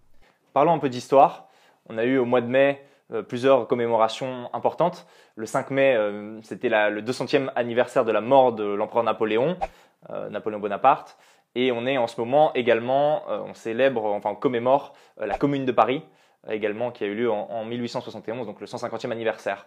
Parlons 0.52 0.72
un 0.72 0.78
peu 0.78 0.88
d'histoire. 0.88 1.48
On 1.88 1.98
a 1.98 2.04
eu 2.04 2.18
au 2.18 2.24
mois 2.24 2.40
de 2.40 2.46
mai 2.46 2.82
euh, 3.12 3.22
plusieurs 3.22 3.68
commémorations 3.68 4.50
importantes. 4.52 5.06
Le 5.36 5.46
5 5.46 5.70
mai, 5.70 5.94
euh, 5.94 6.40
c'était 6.42 6.68
le 6.68 7.02
200e 7.02 7.50
anniversaire 7.54 8.04
de 8.04 8.10
la 8.10 8.20
mort 8.20 8.52
de 8.52 8.64
l'empereur 8.64 9.04
Napoléon, 9.04 9.56
euh, 10.10 10.28
Napoléon 10.28 10.58
Bonaparte. 10.58 11.16
Et 11.54 11.70
on 11.70 11.86
est 11.86 11.98
en 11.98 12.08
ce 12.08 12.20
moment 12.20 12.52
également, 12.54 13.22
on 13.28 13.54
célèbre, 13.54 14.04
enfin 14.04 14.28
on 14.28 14.34
commémore 14.34 14.92
la 15.16 15.38
Commune 15.38 15.64
de 15.64 15.72
Paris, 15.72 16.02
également 16.50 16.90
qui 16.90 17.02
a 17.02 17.06
eu 17.06 17.14
lieu 17.14 17.30
en, 17.30 17.64
1871, 17.64 18.46
donc 18.46 18.60
le 18.60 18.66
150e 18.66 19.10
anniversaire. 19.10 19.66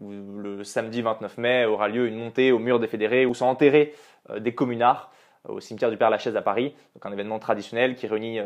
Le 0.00 0.64
samedi 0.64 1.02
29 1.02 1.38
mai 1.38 1.64
aura 1.66 1.88
lieu 1.88 2.06
une 2.06 2.16
montée 2.16 2.52
au 2.52 2.58
mur 2.58 2.80
des 2.80 2.88
fédérés 2.88 3.26
où 3.26 3.34
sont 3.34 3.46
enterrés 3.46 3.94
des 4.38 4.54
communards 4.54 5.12
au 5.48 5.60
cimetière 5.60 5.90
du 5.90 5.96
Père-Lachaise 5.96 6.36
à 6.36 6.42
Paris, 6.42 6.74
donc 6.94 7.06
un 7.06 7.12
événement 7.12 7.38
traditionnel 7.38 7.94
qui 7.94 8.06
réunit 8.06 8.40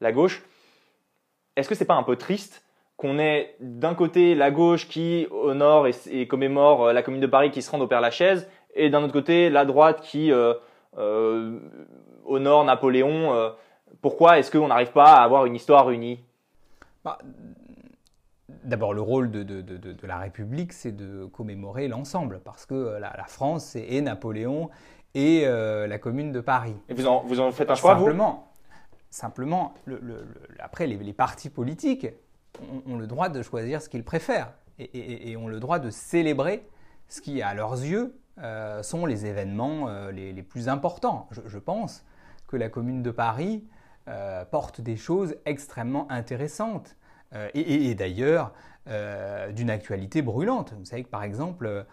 la 0.00 0.12
gauche. 0.12 0.42
Est-ce 1.56 1.68
que 1.68 1.74
c'est 1.74 1.84
pas 1.84 1.94
un 1.94 2.02
peu 2.02 2.16
triste 2.16 2.64
qu'on 2.96 3.18
ait 3.18 3.56
d'un 3.60 3.94
côté 3.94 4.34
la 4.34 4.50
gauche 4.50 4.88
qui 4.88 5.26
honore 5.30 5.86
et, 6.10 6.26
commémore 6.26 6.86
euh, 6.86 6.92
la 6.92 7.02
commune 7.02 7.20
de 7.20 7.26
Paris 7.26 7.50
qui 7.50 7.62
se 7.62 7.70
rend 7.70 7.80
au 7.80 7.86
Père 7.86 8.00
Lachaise, 8.00 8.48
et 8.74 8.90
d'un 8.90 9.02
autre 9.02 9.12
côté 9.12 9.50
la 9.50 9.64
droite 9.64 10.00
qui 10.00 10.32
euh, 10.32 10.54
euh, 10.98 11.58
honore 12.24 12.64
Napoléon. 12.64 13.52
pourquoi 14.00 14.38
est-ce 14.38 14.50
qu'on 14.50 14.68
n'arrive 14.68 14.92
pas 14.92 15.16
à 15.16 15.22
avoir 15.22 15.46
une 15.46 15.54
histoire 15.54 15.90
unie? 15.90 16.20
Bah, 17.04 17.18
D'abord, 18.48 18.92
le 18.92 19.00
rôle 19.00 19.30
de, 19.30 20.06
la 20.06 20.18
République, 20.18 20.72
c'est 20.72 20.92
de 20.92 21.24
commémorer 21.26 21.88
l'ensemble, 21.88 22.40
parce 22.44 22.66
que 22.66 22.98
la, 22.98 23.24
France, 23.26 23.64
c'est 23.64 23.84
et 23.84 24.02
Napoléon 24.02 24.68
et 25.14 25.46
la 25.46 25.98
commune 25.98 26.30
de 26.30 26.40
Paris. 26.40 26.76
Et 26.90 26.94
vous 26.94 27.06
en, 27.06 27.22
vous 27.22 27.40
en 27.40 27.50
faites 27.52 27.70
un 27.70 27.74
choix, 27.74 27.96
Simplement. 27.96 28.52
Simplement, 29.14 29.74
après, 30.58 30.88
les, 30.88 31.12
partis 31.12 31.48
politiques 31.48 32.08
ont, 32.86 32.96
le 32.96 33.06
droit 33.06 33.28
de 33.28 33.42
choisir 33.42 33.80
ce 33.80 33.88
qu'ils 33.88 34.02
préfèrent 34.02 34.52
et, 34.78 35.36
ont 35.36 35.46
le 35.46 35.60
droit 35.60 35.78
de 35.78 35.88
célébrer 35.90 36.66
ce 37.08 37.20
qui, 37.20 37.40
à 37.40 37.54
leurs 37.54 37.74
yeux, 37.74 38.18
euh, 38.42 38.82
sont 38.82 39.06
les 39.06 39.26
événements 39.26 39.88
euh, 39.88 40.10
les, 40.10 40.42
plus 40.42 40.68
importants. 40.68 41.28
Je, 41.30 41.58
pense 41.58 42.04
que 42.48 42.56
la 42.56 42.68
commune 42.68 43.04
de 43.04 43.12
Paris 43.12 43.64
euh, 44.08 44.44
porte 44.44 44.80
des 44.80 44.96
choses 44.96 45.36
extrêmement 45.44 46.10
intéressantes 46.10 46.96
et, 47.54 47.94
d'ailleurs 47.94 48.52
d'une 48.86 49.70
actualité 49.70 50.22
brûlante. 50.22 50.74
Vous 50.78 50.84
savez 50.84 51.04
que 51.04 51.08
par 51.08 51.22
exemple, 51.22 51.86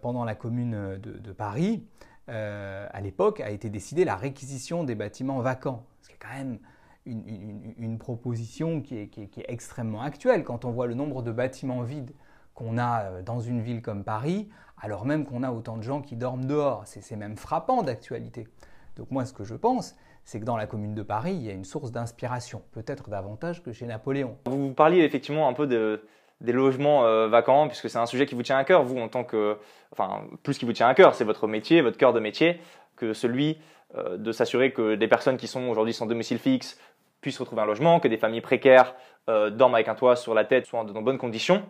pendant 0.00 0.24
la 0.24 0.34
commune 0.34 0.96
de, 0.98 1.32
Paris, 1.32 1.84
à 2.28 3.00
l'époque, 3.00 3.40
a 3.40 3.50
été 3.50 3.68
décidée 3.68 4.04
la 4.04 4.16
réquisition 4.16 4.84
des 4.84 4.94
bâtiments 4.94 5.40
vacants. 5.40 5.84
Ce 6.02 6.08
qui 6.08 6.14
est 6.14 6.18
quand 6.18 6.34
même 6.36 6.58
une, 7.06 7.98
proposition 7.98 8.80
qui 8.80 8.96
est, 8.96 9.44
extrêmement 9.48 10.02
actuelle. 10.02 10.44
Quand 10.44 10.64
on 10.64 10.70
voit 10.70 10.86
le 10.86 10.94
nombre 10.94 11.22
de 11.22 11.32
bâtiments 11.32 11.82
vides 11.82 12.12
qu'on 12.54 12.78
a 12.78 13.22
dans 13.22 13.40
une 13.40 13.60
ville 13.60 13.82
comme 13.82 14.04
Paris, 14.04 14.48
alors 14.80 15.04
même 15.04 15.24
qu'on 15.24 15.42
a 15.42 15.50
autant 15.50 15.76
de 15.76 15.82
gens 15.82 16.02
qui 16.02 16.16
dorment 16.16 16.46
dehors. 16.46 16.82
C'est 16.86 17.16
même 17.16 17.36
frappant 17.36 17.82
d'actualité. 17.82 18.48
Donc 18.96 19.10
moi, 19.10 19.24
ce 19.24 19.32
que 19.32 19.44
je 19.44 19.54
pense, 19.54 19.94
c'est 20.24 20.40
que 20.40 20.44
dans 20.44 20.56
la 20.56 20.66
commune 20.66 20.94
de 20.94 21.02
Paris, 21.02 21.34
il 21.34 21.42
y 21.42 21.50
a 21.50 21.52
une 21.52 21.64
source 21.64 21.92
d'inspiration, 21.92 22.62
peut-être 22.72 23.08
davantage 23.08 23.62
que 23.62 23.72
chez 23.72 23.86
Napoléon. 23.86 24.36
Vous 24.46 24.72
parliez 24.72 25.02
effectivement 25.02 25.48
un 25.48 25.52
peu 25.52 25.66
des 26.40 26.52
logements 26.52 27.04
euh, 27.04 27.28
vacants, 27.28 27.68
puisque 27.68 27.88
c'est 27.88 27.98
un 27.98 28.06
sujet 28.06 28.26
qui 28.26 28.34
vous 28.34 28.42
tient 28.42 28.56
à 28.56 28.64
cœur, 28.64 28.82
vous 28.82 28.98
en 28.98 29.08
tant 29.08 29.22
que, 29.22 29.58
enfin, 29.92 30.24
plus 30.42 30.58
qui 30.58 30.64
vous 30.64 30.72
tient 30.72 30.88
à 30.88 30.94
cœur, 30.94 31.14
c'est 31.14 31.24
votre 31.24 31.46
métier, 31.46 31.80
votre 31.82 31.98
cœur 31.98 32.12
de 32.12 32.20
métier, 32.20 32.60
que 32.96 33.12
celui 33.12 33.58
euh, 33.96 34.16
de 34.16 34.32
s'assurer 34.32 34.72
que 34.72 34.94
des 34.94 35.08
personnes 35.08 35.36
qui 35.36 35.46
sont 35.46 35.68
aujourd'hui 35.68 35.94
sans 35.94 36.06
domicile 36.06 36.38
fixe 36.38 36.78
puissent 37.20 37.38
retrouver 37.38 37.62
un 37.62 37.66
logement, 37.66 38.00
que 38.00 38.08
des 38.08 38.18
familles 38.18 38.40
précaires 38.40 38.94
euh, 39.28 39.50
dorment 39.50 39.74
avec 39.74 39.88
un 39.88 39.94
toit 39.94 40.16
sur 40.16 40.34
la 40.34 40.44
tête, 40.44 40.66
soient 40.66 40.84
dans 40.84 40.92
de 40.92 41.04
bonnes 41.04 41.18
conditions. 41.18 41.62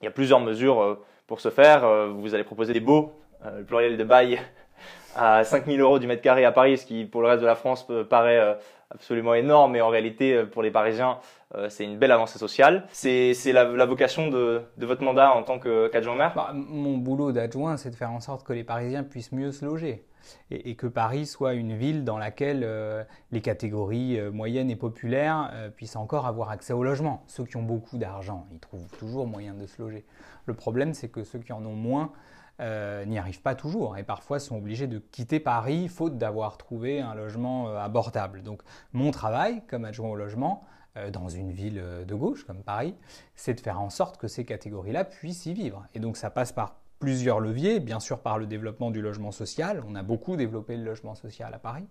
Il 0.00 0.04
y 0.04 0.08
a 0.08 0.10
plusieurs 0.10 0.40
mesures 0.40 0.98
pour 1.26 1.40
ce 1.40 1.48
faire, 1.48 1.88
vous 2.12 2.34
allez 2.34 2.44
proposer 2.44 2.74
des 2.74 2.80
baux, 2.80 3.14
le 3.42 3.64
pluriel 3.64 3.96
de 3.96 4.04
bail, 4.04 4.38
à 5.16 5.44
5000 5.44 5.80
euros 5.80 5.98
du 5.98 6.06
mètre 6.06 6.22
carré 6.22 6.44
à 6.44 6.52
Paris, 6.52 6.78
ce 6.78 6.86
qui 6.86 7.04
pour 7.04 7.22
le 7.22 7.28
reste 7.28 7.40
de 7.40 7.46
la 7.46 7.54
France 7.54 7.86
paraît 8.08 8.38
euh, 8.38 8.54
absolument 8.90 9.34
énorme, 9.34 9.72
mais 9.72 9.80
en 9.80 9.88
réalité 9.88 10.44
pour 10.44 10.62
les 10.62 10.70
Parisiens, 10.70 11.18
c'est 11.68 11.84
une 11.84 11.98
belle 11.98 12.10
avancée 12.10 12.38
sociale. 12.38 12.84
C'est 12.92 13.34
la, 13.52 13.86
vocation 13.86 14.28
de, 14.28 14.62
votre 14.78 15.02
mandat 15.02 15.32
en 15.32 15.42
tant 15.42 15.58
qu'adjoint 15.58 16.16
maire? 16.16 16.32
Bah, 16.34 16.50
Mon 16.52 16.98
boulot 16.98 17.32
d'adjoint, 17.32 17.76
c'est 17.76 17.90
de 17.90 17.96
faire 17.96 18.10
en 18.10 18.20
sorte 18.20 18.44
que 18.44 18.52
les 18.52 18.64
Parisiens 18.64 19.04
puissent 19.04 19.32
mieux 19.32 19.52
se 19.52 19.64
loger. 19.64 20.04
Et, 20.50 20.74
que 20.74 20.86
Paris 20.86 21.26
soit 21.26 21.54
une 21.54 21.76
ville 21.76 22.04
dans 22.04 22.18
laquelle 22.18 22.66
les 23.30 23.40
catégories 23.40 24.20
moyennes 24.32 24.70
et 24.70 24.76
populaires 24.76 25.52
puissent 25.76 25.96
encore 25.96 26.26
avoir 26.26 26.50
accès 26.50 26.72
au 26.72 26.82
logement. 26.82 27.22
Ceux 27.26 27.44
qui 27.44 27.56
ont 27.56 27.62
beaucoup 27.62 27.98
d'argent, 27.98 28.46
ils 28.52 28.60
trouvent 28.60 28.88
toujours 28.98 29.26
moyen 29.26 29.54
de 29.54 29.66
se 29.66 29.80
loger. 29.80 30.04
Le 30.46 30.54
problème, 30.54 30.94
c'est 30.94 31.08
que 31.08 31.24
ceux 31.24 31.38
qui 31.38 31.52
en 31.52 31.64
ont 31.64 31.74
moins 31.74 32.12
euh, 32.60 33.04
n'y 33.04 33.18
arrivent 33.18 33.42
pas 33.42 33.56
toujours 33.56 33.98
et 33.98 34.04
parfois 34.04 34.38
sont 34.38 34.56
obligés 34.56 34.86
de 34.86 35.00
quitter 35.00 35.40
Paris 35.40 35.88
faute 35.88 36.18
d'avoir 36.18 36.56
trouvé 36.56 37.00
un 37.00 37.12
logement 37.12 37.68
euh, 37.68 37.78
abordable. 37.78 38.44
Donc 38.44 38.62
mon 38.92 39.10
travail 39.10 39.64
comme 39.66 39.84
adjoint 39.84 40.10
au 40.10 40.14
logement 40.14 40.64
euh, 40.96 41.10
dans 41.10 41.28
une 41.28 41.50
ville 41.50 41.82
de 42.06 42.14
gauche 42.14 42.44
comme 42.44 42.62
Paris, 42.62 42.94
c'est 43.34 43.54
de 43.54 43.60
faire 43.60 43.80
en 43.80 43.90
sorte 43.90 44.18
que 44.18 44.28
ces 44.28 44.44
catégories-là 44.44 45.04
puissent 45.04 45.46
y 45.46 45.52
vivre. 45.52 45.84
Et 45.94 45.98
donc 45.98 46.16
ça 46.16 46.30
passe 46.30 46.52
par 46.52 46.76
plusieurs 47.00 47.40
leviers, 47.40 47.80
bien 47.80 47.98
sûr 47.98 48.20
par 48.20 48.38
le 48.38 48.46
développement 48.46 48.92
du 48.92 49.02
logement 49.02 49.32
social. 49.32 49.82
On 49.88 49.96
a 49.96 50.04
beaucoup 50.04 50.36
développé 50.36 50.76
le 50.76 50.84
logement 50.84 51.16
social 51.16 51.52
à 51.52 51.58
Paris 51.58 51.88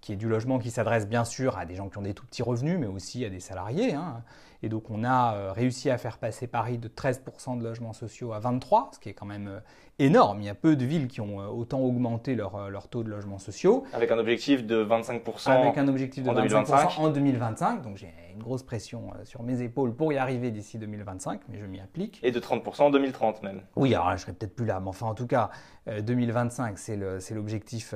qui 0.00 0.12
est 0.12 0.16
du 0.16 0.28
logement 0.28 0.60
qui 0.60 0.70
s'adresse 0.70 1.08
bien 1.08 1.24
sûr 1.24 1.58
à 1.58 1.66
des 1.66 1.74
gens 1.74 1.88
qui 1.88 1.98
ont 1.98 2.02
des 2.02 2.14
tout 2.14 2.24
petits 2.24 2.44
revenus, 2.44 2.78
mais 2.78 2.86
aussi 2.86 3.24
à 3.24 3.30
des 3.30 3.40
salariés. 3.40 3.94
Hein. 3.94 4.22
Et 4.62 4.68
donc 4.68 4.90
on 4.90 5.02
a 5.02 5.52
réussi 5.52 5.90
à 5.90 5.98
faire 5.98 6.18
passer 6.18 6.46
Paris 6.46 6.78
de 6.78 6.86
13% 6.86 7.58
de 7.58 7.64
logements 7.64 7.92
sociaux 7.92 8.32
à 8.32 8.38
23%, 8.38 8.94
ce 8.94 9.00
qui 9.00 9.08
est 9.08 9.12
quand 9.12 9.26
même 9.26 9.60
énorme. 9.98 10.40
Il 10.40 10.46
y 10.46 10.48
a 10.48 10.54
peu 10.54 10.76
de 10.76 10.84
villes 10.84 11.08
qui 11.08 11.20
ont 11.20 11.40
euh, 11.40 11.46
autant 11.46 11.80
augmenté 11.80 12.34
leur, 12.34 12.70
leur 12.70 12.88
taux 12.88 13.02
de 13.02 13.10
logements 13.10 13.38
sociaux. 13.38 13.84
Avec 13.92 14.10
un 14.10 14.18
objectif 14.18 14.66
de 14.66 14.84
25% 14.84 15.50
Avec 15.50 15.78
un 15.78 15.88
objectif 15.88 16.24
de 16.24 16.30
en 16.30 16.34
25% 16.34 16.36
2025. 16.36 16.98
en 16.98 17.08
2025. 17.10 17.82
Donc 17.82 17.96
j'ai 17.96 18.12
une 18.32 18.42
grosse 18.42 18.62
pression 18.62 19.12
sur 19.24 19.42
mes 19.42 19.62
épaules 19.62 19.94
pour 19.94 20.12
y 20.12 20.18
arriver 20.18 20.50
d'ici 20.50 20.78
2025, 20.78 21.40
mais 21.48 21.58
je 21.58 21.66
m'y 21.66 21.80
applique. 21.80 22.20
Et 22.22 22.30
de 22.30 22.40
30% 22.40 22.82
en 22.82 22.90
2030 22.90 23.42
même. 23.42 23.62
Oui, 23.76 23.94
alors 23.94 24.12
je 24.12 24.22
serai 24.22 24.32
peut-être 24.32 24.54
plus 24.54 24.66
là, 24.66 24.80
mais 24.80 24.88
enfin 24.88 25.06
en 25.06 25.14
tout 25.14 25.26
cas, 25.26 25.50
2025, 25.86 26.78
c'est 26.78 27.34
l'objectif 27.34 27.94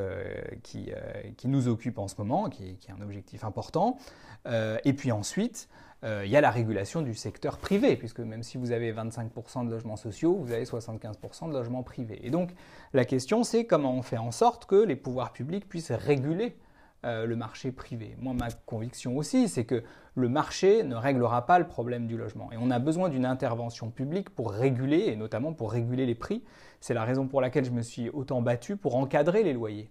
qui, 0.63 0.91
qui 1.37 1.49
nous 1.49 1.69
occupe 1.69 1.99
en 1.99 2.09
ce 2.09 2.17
moment, 2.19 2.49
qui, 2.49 2.77
qui 2.79 2.91
est 2.91 2.95
un 2.95 3.03
objectif 3.03 3.45
important. 3.45 3.99
et 4.47 4.93
puis 4.95 5.13
ensuite, 5.13 5.69
euh, 5.69 5.92
il 6.05 6.31
y 6.31 6.37
a 6.37 6.41
la 6.41 6.51
régulation 6.51 7.01
du 7.01 7.15
secteur 7.15 7.59
privé, 7.59 7.97
puisque 7.97 8.19
même 8.19 8.43
si 8.43 8.59
vous 8.59 8.73
avez 8.73 8.93
25% 8.93 9.67
de 9.67 9.71
logements 9.71 9.97
sociaux, 9.97 10.35
vous 10.35 10.53
avez 10.53 10.65
75% 10.65 11.49
de 11.49 11.53
logements 11.53 11.85
privés. 11.85 12.21
Et 12.25 12.31
donc 12.31 12.51
la 12.93 13.05
question 13.05 13.45
c'est 13.45 13.67
comment 13.67 13.95
on 13.95 14.03
fait 14.03 14.19
en 14.19 14.33
sorte 14.33 14.67
que 14.67 14.75
les 14.75 14.97
pouvoirs 14.97 15.33
publics 15.33 15.69
puissent 15.69 15.93
réguler 15.93 16.57
euh, 17.05 17.27
le 17.27 17.35
marché 17.35 17.73
privé. 17.73 18.15
Moi, 18.21 18.33
ma 18.33 18.49
conviction 18.65 19.17
aussi, 19.17 19.49
c'est 19.49 19.65
que 19.65 19.83
le 20.15 20.29
marché 20.29 20.85
ne 20.85 20.95
réglera 20.95 21.47
pas 21.47 21.59
le 21.59 21.67
problème 21.67 22.07
du 22.07 22.17
logement. 22.17 22.53
Et 22.53 22.57
on 22.57 22.71
a 22.71 22.79
besoin 22.79 23.09
d'une 23.09 23.27
intervention 23.27 23.91
publique 23.91 24.31
pour 24.31 24.53
réguler, 24.53 25.07
et 25.09 25.17
notamment 25.17 25.53
pour 25.53 25.73
réguler 25.73 26.07
les 26.07 26.15
prix. 26.15 26.45
C'est 26.79 26.95
la 26.95 27.05
raison 27.05 27.27
pour 27.27 27.41
laquelle 27.41 27.65
je 27.65 27.73
me 27.73 27.83
suis 27.83 28.09
autant 28.11 28.41
battu 28.41 28.77
pour 28.77 28.95
encadrer 28.95 29.43
les 29.43 29.53
loyers, 29.53 29.91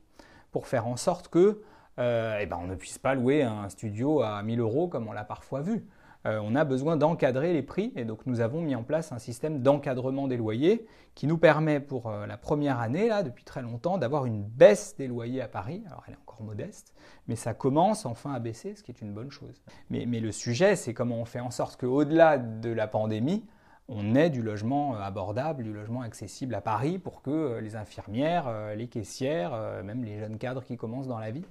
pour 0.53 0.67
faire 0.67 0.87
en 0.87 0.95
sorte 0.95 1.27
que 1.27 1.61
euh, 1.99 2.39
eh 2.39 2.45
ben, 2.45 2.57
on 2.61 2.67
ne 2.67 2.75
puisse 2.75 2.97
pas 2.97 3.13
louer 3.13 3.43
un 3.43 3.67
studio 3.67 4.21
à 4.21 4.41
1000 4.41 4.61
euros 4.61 4.87
comme 4.87 5.09
on 5.09 5.11
l'a 5.11 5.25
parfois 5.25 5.59
vu. 5.59 5.85
Euh, 6.27 6.39
on 6.43 6.55
a 6.55 6.63
besoin 6.63 6.97
d'encadrer 6.97 7.53
les 7.53 7.63
prix 7.63 7.91
et 7.95 8.05
donc 8.05 8.25
nous 8.25 8.41
avons 8.41 8.61
mis 8.61 8.75
en 8.75 8.83
place 8.83 9.11
un 9.11 9.17
système 9.17 9.61
d'encadrement 9.61 10.27
des 10.27 10.37
loyers 10.37 10.85
qui 11.15 11.25
nous 11.25 11.37
permet 11.37 11.79
pour 11.79 12.09
euh, 12.09 12.27
la 12.27 12.37
première 12.37 12.79
année, 12.79 13.09
depuis 13.25 13.43
très 13.43 13.61
longtemps, 13.61 13.97
d'avoir 13.97 14.25
une 14.25 14.43
baisse 14.43 14.95
des 14.97 15.07
loyers 15.07 15.41
à 15.41 15.47
Paris. 15.47 15.83
Alors 15.87 16.03
elle 16.07 16.13
est 16.13 16.17
encore 16.17 16.43
modeste, 16.43 16.93
mais 17.27 17.35
ça 17.35 17.53
commence 17.53 18.05
enfin 18.05 18.33
à 18.33 18.39
baisser, 18.39 18.75
ce 18.75 18.83
qui 18.83 18.91
est 18.91 19.01
une 19.01 19.13
bonne 19.13 19.31
chose. 19.31 19.61
Mais, 19.89 20.05
le 20.05 20.31
sujet, 20.31 20.75
c'est 20.75 20.93
comment 20.93 21.15
on 21.15 21.25
fait 21.25 21.39
en 21.39 21.51
sorte 21.51 21.79
qu'au-delà 21.79 22.37
de 22.37 22.69
la 22.69 22.87
pandémie, 22.87 23.43
on 23.87 24.15
ait 24.15 24.29
du 24.29 24.43
logement 24.43 24.95
euh, 24.95 24.99
abordable, 24.99 25.63
du 25.63 25.73
logement 25.73 26.01
accessible 26.01 26.53
à 26.53 26.61
Paris 26.61 26.99
pour 26.99 27.23
que 27.23 27.59
les 27.59 27.75
infirmières, 27.75 28.75
les 28.75 28.87
caissières, 28.87 29.83
même 29.83 30.03
les 30.03 30.19
jeunes 30.19 30.37
cadres 30.37 30.63
qui 30.63 30.77
commencent 30.77 31.07
dans 31.07 31.19
la 31.19 31.31
vie, 31.31 31.45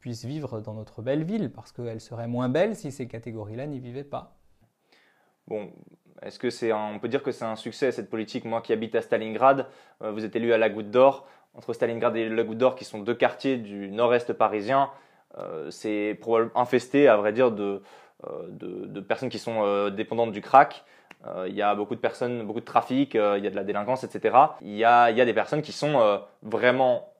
puissent 0.00 0.24
vivre 0.24 0.60
dans 0.60 0.74
notre 0.74 1.02
belle 1.02 1.24
ville, 1.24 1.50
parce 1.50 1.72
qu'elle 1.72 2.00
serait 2.00 2.28
moins 2.28 2.48
belle 2.48 2.76
si 2.76 2.92
ces 2.92 3.08
catégories-là 3.08 3.66
n'y 3.66 3.80
vivaient 3.80 4.04
pas. 4.04 4.36
Bon, 5.46 5.72
est-ce 6.22 6.38
que 6.38 6.50
c'est 6.50 6.72
on 6.72 6.98
peut 6.98 7.08
dire 7.08 7.22
que 7.22 7.32
c'est 7.32 7.44
un 7.44 7.56
succès 7.56 7.92
cette 7.92 8.10
politique 8.10 8.44
Moi 8.44 8.60
qui 8.60 8.72
habite 8.72 8.94
à 8.94 9.00
Stalingrad, 9.00 9.66
euh, 10.02 10.10
vous 10.10 10.24
êtes 10.24 10.36
élu 10.36 10.52
à 10.52 10.58
la 10.58 10.68
Goutte 10.68 10.90
d'Or. 10.90 11.26
Entre 11.54 11.72
Stalingrad 11.72 12.16
et 12.16 12.28
la 12.28 12.42
Goutte 12.44 12.58
d'Or, 12.58 12.76
qui 12.76 12.84
sont 12.84 13.00
deux 13.00 13.14
quartiers 13.14 13.56
du 13.56 13.90
nord-est 13.90 14.32
parisien, 14.32 14.90
euh, 15.38 15.70
c'est 15.70 16.16
probablement 16.20 16.56
infesté, 16.60 17.08
à 17.08 17.16
vrai 17.16 17.32
dire, 17.32 17.50
de, 17.50 17.82
euh, 18.26 18.48
de, 18.50 19.00
personnes 19.00 19.28
qui 19.28 19.38
sont 19.38 19.88
dépendantes 19.90 20.32
du 20.32 20.40
crack. 20.40 20.84
Il 21.46 21.54
y 21.54 21.62
a 21.62 21.74
beaucoup 21.74 21.96
de 21.96 22.00
personnes, 22.00 22.46
beaucoup 22.46 22.60
de 22.60 22.64
trafic, 22.64 23.14
il 23.14 23.42
y 23.42 23.46
a 23.46 23.50
de 23.50 23.56
la 23.56 23.64
délinquance, 23.64 24.04
etc. 24.04 24.36
Il 24.60 24.76
y 24.76 24.84
a, 24.84 25.10
y 25.10 25.20
a 25.20 25.24
des 25.24 25.34
personnes 25.34 25.62
qui 25.62 25.72
sont 25.72 26.20
vraiment 26.42 27.12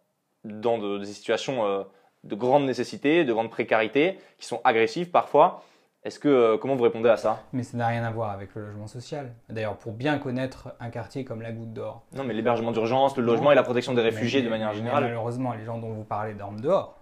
dans 0.45 0.99
des 0.99 1.05
situations 1.07 1.85
de 2.25 2.35
grande 2.35 2.65
nécessité, 2.65 3.25
de 3.25 3.33
grande 3.33 3.51
précarité, 3.51 4.19
qui 4.39 4.47
sont 4.47 4.61
agressives 4.65 5.11
parfois. 5.11 5.65
Est-ce 6.05 6.21
que 6.21 6.29
euh, 6.29 6.59
comment 6.59 6.77
vous 6.77 6.85
répondez 6.85 7.09
à 7.09 7.17
ça? 7.17 7.43
Mais 7.53 7.65
ça 7.65 7.77
n'a 7.77 7.89
rien 7.89 8.05
à 8.05 8.11
voir 8.11 8.31
avec 8.31 8.55
le 8.55 8.67
logement 8.67 8.87
social. 8.87 9.35
D'ailleurs, 9.49 9.77
pour 9.77 9.93
bien 9.93 10.19
connaître 10.19 10.75
un 10.79 10.91
quartier 10.91 11.25
comme 11.25 11.43
la 11.43 11.53
Goutte 11.53 11.73
d'Or. 11.73 12.05
Non, 12.15 12.25
mais 12.25 12.35
l'hébergement 12.35 12.71
d'urgence, 12.71 13.17
le 13.17 13.25
logement 13.25 13.51
et 13.51 13.55
la 13.55 13.65
protection 13.65 13.95
des 13.95 14.03
réfugiés 14.03 14.43
de 14.43 14.49
manière 14.49 14.73
générale. 14.73 15.05
malheureusement, 15.05 15.53
les 15.55 15.65
gens 15.65 15.79
dont 15.79 15.93
vous 15.93 16.05
parlez 16.05 16.35
dorment 16.35 16.61
dehors. 16.61 16.99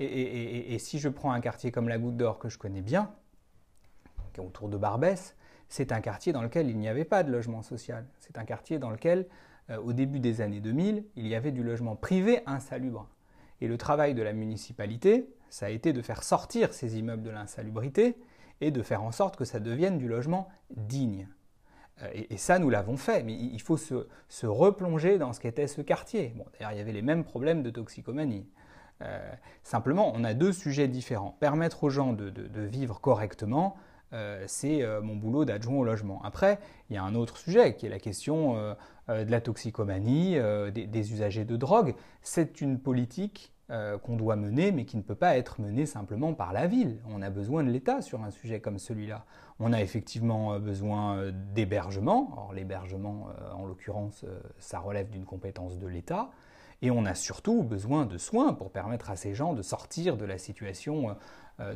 Et, 0.00 0.74
et, 0.74 0.78
si 0.80 0.98
je 0.98 1.08
prends 1.08 1.30
un 1.30 1.40
quartier 1.40 1.70
comme 1.70 1.88
la 1.88 1.96
Goutte 1.96 2.16
d'Or 2.16 2.40
que 2.40 2.48
je 2.48 2.58
connais 2.58 2.80
bien, 2.80 3.10
qui 4.32 4.40
est 4.40 4.44
autour 4.44 4.68
de 4.68 4.76
Barbès, 4.76 5.36
c'est 5.68 5.92
un 5.92 6.00
quartier 6.00 6.32
dans 6.32 6.42
lequel 6.42 6.68
il 6.68 6.76
n'y 6.78 6.88
avait 6.88 7.04
pas 7.04 7.22
de 7.22 7.30
logement 7.30 7.62
social. 7.62 8.04
C'est 8.18 8.36
un 8.36 8.44
quartier 8.44 8.78
dans 8.78 8.90
lequel, 8.90 9.26
euh, 9.70 9.78
au 9.78 9.92
début 9.92 10.18
des 10.18 10.40
années 10.40 10.60
2000, 10.60 11.04
il 11.14 11.26
y 11.28 11.34
avait 11.34 11.52
du 11.52 11.62
logement 11.62 11.94
privé 11.94 12.40
insalubre. 12.46 13.08
Et 13.62 13.68
le 13.68 13.78
travail 13.78 14.12
de 14.14 14.22
la 14.22 14.32
municipalité, 14.32 15.32
ça 15.48 15.66
a 15.66 15.68
été 15.68 15.92
de 15.92 16.02
faire 16.02 16.24
sortir 16.24 16.74
ces 16.74 16.98
immeubles 16.98 17.22
de 17.22 17.30
l'insalubrité 17.30 18.16
et 18.60 18.72
de 18.72 18.82
faire 18.82 19.04
en 19.04 19.12
sorte 19.12 19.36
que 19.36 19.44
ça 19.44 19.60
devienne 19.60 19.98
du 19.98 20.08
logement 20.08 20.48
digne. 20.74 21.28
Euh, 22.02 22.08
et, 22.12 22.36
ça, 22.38 22.58
nous 22.58 22.70
l'avons 22.70 22.96
fait, 22.96 23.22
mais 23.22 23.34
il 23.34 23.62
faut 23.62 23.76
se, 23.76 24.04
replonger 24.42 25.16
dans 25.16 25.32
ce 25.32 25.38
qu'était 25.38 25.68
ce 25.68 25.80
quartier. 25.80 26.32
Bon, 26.34 26.44
d'ailleurs, 26.52 26.72
il 26.72 26.78
y 26.78 26.80
avait 26.80 26.92
les 26.92 27.02
mêmes 27.02 27.22
problèmes 27.22 27.62
de 27.62 27.70
toxicomanie. 27.70 28.48
Euh, 29.00 29.32
simplement, 29.62 30.10
on 30.12 30.24
a 30.24 30.34
deux 30.34 30.52
sujets 30.52 30.88
différents. 30.88 31.36
Permettre 31.38 31.84
aux 31.84 31.90
gens 31.90 32.14
de, 32.14 32.32
vivre 32.62 33.00
correctement, 33.00 33.76
euh, 34.12 34.42
c'est 34.48 34.84
mon 35.02 35.14
boulot 35.14 35.44
d'adjoint 35.44 35.76
au 35.76 35.84
logement. 35.84 36.20
Après, 36.24 36.58
il 36.90 36.96
y 36.96 36.96
a 36.96 37.04
un 37.04 37.14
autre 37.14 37.36
sujet 37.36 37.76
qui 37.76 37.86
est 37.86 37.90
la 37.90 38.00
question 38.00 38.56
de 39.08 39.30
la 39.30 39.40
toxicomanie, 39.40 40.36
des, 40.72 40.88
des, 40.88 41.12
usagers 41.12 41.44
de 41.44 41.56
drogue. 41.56 41.94
C'est 42.22 42.60
une 42.60 42.80
politique 42.80 43.51
euh, 43.70 43.96
qu'on 43.96 44.16
doit 44.16 44.34
mener, 44.34 44.72
mais 44.72 44.84
qui 44.84 44.96
ne 44.96 45.02
peut 45.02 45.14
pas 45.14 45.38
être 45.38 45.60
mené 45.60 45.86
simplement 45.86 46.34
par 46.34 46.52
la 46.52 46.66
ville. 46.66 46.98
On 47.08 47.22
a 47.22 47.30
besoin 47.30 47.62
de 47.62 47.70
l'État 47.70 48.02
sur 48.02 48.22
un 48.24 48.30
sujet 48.30 48.58
comme 48.60 48.78
celui-là. 48.78 49.24
On 49.60 49.72
a 49.72 49.80
effectivement 49.80 50.52
euh, 50.52 50.58
besoin 50.58 51.16
euh, 51.16 51.32
d'hébergement. 51.54 52.34
Or, 52.36 52.52
l'hébergement, 52.54 53.28
en 53.54 53.64
l'occurrence, 53.64 54.26
ça 54.58 54.80
relève 54.80 55.10
d'une 55.10 55.24
compétence 55.24 55.78
de 55.78 55.86
l'État. 55.86 56.30
Et 56.82 56.90
on 56.90 57.06
a 57.06 57.14
surtout 57.14 57.62
besoin 57.62 58.04
de 58.04 58.18
soins 58.18 58.52
pour 58.52 58.72
permettre 58.72 59.10
à 59.10 59.16
ces 59.16 59.32
gens 59.32 59.54
de 59.54 59.62
sortir 59.62 60.16
de 60.16 60.24
la 60.24 60.38
situation 60.38 61.16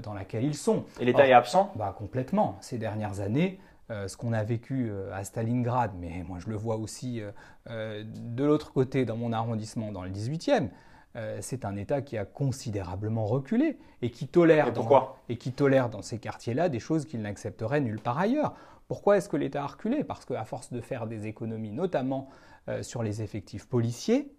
dans 0.03 0.13
laquelle 0.13 0.43
ils 0.43 0.57
sont. 0.57 0.85
Et 0.99 1.05
l'État 1.05 1.29
est 1.29 1.33
absent? 1.33 1.73
bah, 1.77 1.95
Complètement. 1.97 2.59
Ces 2.61 2.77
dernières 2.77 3.21
années, 3.21 3.61
ce 3.89 4.17
qu'on 4.17 4.33
a 4.33 4.43
vécu 4.43 4.91
à 5.13 5.23
Stalingrad, 5.23 5.93
mais 6.01 6.25
moi 6.27 6.39
je 6.41 6.51
le 6.51 6.57
vois 6.57 6.77
aussi 6.77 7.23
de 7.69 8.45
l'autre 8.45 8.73
côté 8.73 9.05
dans 9.05 9.17
mon 9.17 9.33
arrondissement, 9.33 9.93
dans 9.93 10.03
le 10.03 10.11
18e, 10.11 10.71
euh, 11.17 11.39
c'est 11.41 11.65
un 11.65 11.77
État 11.77 12.03
qui 12.03 12.19
a 12.19 12.27
considérablement 12.27 13.25
reculé 13.25 13.79
et 14.03 14.11
qui 14.11 14.29
tolère, 14.29 14.73
dans, 14.73 15.17
et 15.31 15.37
qui 15.37 15.51
tolère 15.51 15.89
dans 15.89 16.03
ces 16.03 16.19
quartiers-là 16.19 16.69
des 16.69 16.79
choses 16.79 17.07
qu'il 17.07 17.23
n'accepterait 17.23 17.81
nulle 17.81 18.01
part 18.01 18.19
ailleurs. 18.19 18.55
Pourquoi 18.87 19.17
est-ce 19.17 19.29
que 19.29 19.37
l'État 19.37 19.63
a 19.63 19.67
reculé? 19.67 20.05
Parce 20.05 20.27
qu'à 20.27 20.45
force 20.45 20.73
de 20.73 20.81
faire 20.81 21.07
des 21.07 21.27
économies, 21.27 21.73
notamment 21.73 22.29
euh, 22.69 22.83
sur 22.83 23.03
les 23.03 23.23
effectifs 23.23 23.67
policiers, 23.67 24.31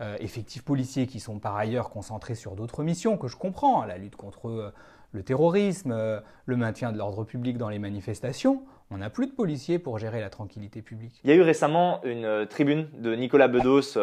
euh, 0.00 0.16
effectifs 0.20 0.62
policiers 0.62 1.08
qui 1.08 1.18
sont 1.18 1.40
par 1.40 1.56
ailleurs 1.56 1.90
concentrés 1.90 2.36
sur 2.36 2.54
d'autres 2.54 2.84
missions 2.84 3.18
que 3.18 3.26
je 3.26 3.36
comprends, 3.36 3.82
hein, 3.82 3.86
la 3.86 3.98
lutte 3.98 4.16
contre 4.16 4.72
le 5.12 5.22
terrorisme, 5.24 6.22
le 6.46 6.56
maintien 6.56 6.92
de 6.92 6.98
l'ordre 6.98 7.24
public 7.24 7.58
dans 7.58 7.68
les 7.68 7.80
manifestations, 7.80 8.62
on 8.92 8.98
n'a 8.98 9.10
plus 9.10 9.26
de 9.26 9.32
policiers 9.32 9.80
pour 9.80 9.98
gérer 9.98 10.20
la 10.20 10.30
tranquillité 10.30 10.80
publique. 10.82 11.20
Il 11.24 11.30
y 11.30 11.32
a 11.32 11.36
eu 11.36 11.42
récemment 11.42 12.00
une 12.04 12.46
tribune 12.48 12.88
de 12.96 13.16
Nicolas 13.16 13.48
Bedos 13.48 13.98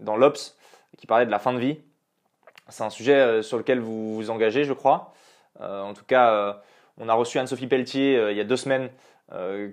dans 0.00 0.16
l'Obs 0.16 0.58
qui 0.98 1.06
parlait 1.06 1.24
de 1.24 1.30
la 1.30 1.38
fin 1.38 1.54
de 1.54 1.58
vie. 1.58 1.78
C'est 2.68 2.82
un 2.82 2.90
sujet 2.90 3.14
euh, 3.14 3.42
sur 3.42 3.56
lequel 3.56 3.80
vous 3.80 4.14
vous 4.14 4.28
engagez, 4.28 4.64
je 4.64 4.74
crois. 4.74 5.14
Euh, 5.60 5.80
en 5.80 5.94
tout 5.94 6.04
cas, 6.04 6.32
euh, 6.34 6.52
on 6.98 7.08
a 7.08 7.14
reçu 7.14 7.38
Anne-Sophie 7.38 7.66
Pelletier 7.66 8.30
il 8.30 8.36
y 8.36 8.40
a 8.40 8.44
deux 8.44 8.56
semaines, 8.56 8.90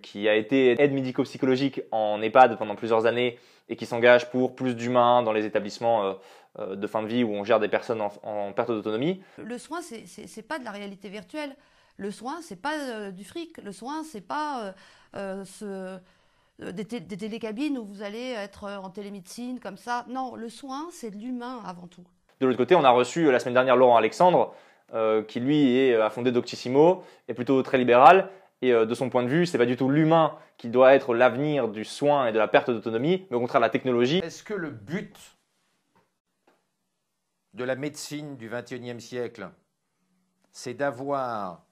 qui 0.03 0.27
a 0.27 0.35
été 0.35 0.71
aide 0.81 0.91
médico-psychologique 0.91 1.81
en 1.91 2.21
EHPAD 2.21 2.57
pendant 2.57 2.75
plusieurs 2.75 3.05
années 3.05 3.39
et 3.69 3.77
qui 3.77 3.85
s'engage 3.85 4.29
pour 4.29 4.53
plus 4.53 4.75
d'humains 4.75 5.23
dans 5.23 5.31
les 5.31 5.45
établissements 5.45 6.13
de 6.59 6.87
fin 6.87 7.01
de 7.01 7.07
vie 7.07 7.23
où 7.23 7.31
on 7.31 7.45
gère 7.45 7.61
des 7.61 7.69
personnes 7.69 8.01
en, 8.01 8.51
perte 8.51 8.69
d'autonomie. 8.69 9.23
Le 9.37 9.57
soin, 9.57 9.79
c'est 9.81 10.47
pas 10.47 10.59
de 10.59 10.65
la 10.65 10.71
réalité 10.71 11.07
virtuelle. 11.07 11.55
Le 11.95 12.11
soin, 12.11 12.41
c'est 12.41 12.61
pas 12.61 13.11
du 13.11 13.23
fric. 13.23 13.57
Le 13.63 13.71
soin, 13.71 14.03
c'est 14.03 14.27
pas 14.27 14.73
ce 15.15 15.65
euh, 15.65 15.97
des, 16.59 16.85
télécabines 16.85 17.77
où 17.77 17.85
vous 17.85 18.01
allez 18.01 18.31
être 18.31 18.65
euh, 18.65 18.77
en 18.77 18.89
télémédecine 18.89 19.59
comme 19.59 19.77
ça. 19.77 20.05
Non, 20.07 20.35
le 20.35 20.49
soin, 20.49 20.87
c'est 20.91 21.11
de 21.11 21.17
l'humain 21.17 21.61
avant 21.65 21.87
tout. 21.87 22.03
De 22.39 22.45
l'autre 22.45 22.57
côté, 22.57 22.75
on 22.75 22.83
a 22.83 22.89
reçu 22.89 23.27
euh, 23.27 23.31
la 23.31 23.39
semaine 23.39 23.53
dernière 23.53 23.75
Laurent 23.75 23.97
Alexandre, 23.97 24.53
qui 25.27 25.39
lui 25.41 25.77
est, 25.77 25.95
a 25.95 26.09
fondé 26.09 26.31
Doctissimo, 26.31 27.03
est 27.27 27.33
plutôt 27.33 27.61
très 27.63 27.77
libéral. 27.77 28.29
Et 28.61 28.71
de 28.71 28.93
son 28.93 29.09
point 29.09 29.23
de 29.23 29.27
vue, 29.27 29.45
c'est 29.45 29.57
pas 29.57 29.65
du 29.65 29.75
tout 29.75 29.89
l'humain 29.89 30.37
qui 30.57 30.69
doit 30.69 30.93
être 30.93 31.13
l'avenir 31.13 31.67
du 31.67 31.83
soin 31.83 32.27
et 32.27 32.31
de 32.31 32.37
la 32.37 32.47
perte 32.47 32.71
d'autonomie, 32.71 33.25
mais 33.29 33.35
au 33.35 33.41
contraire 33.41 33.59
la 33.59 33.69
technologie. 33.69 34.19
Est-ce 34.19 34.43
que 34.43 34.53
le 34.53 34.69
but 34.69 35.35
de 37.55 37.63
la 37.63 37.75
médecine 37.75 38.37
du 38.37 38.49
XXIe 38.49 39.01
siècle, 39.01 39.49
c'est 40.51 40.73
d'avoir 40.73 41.64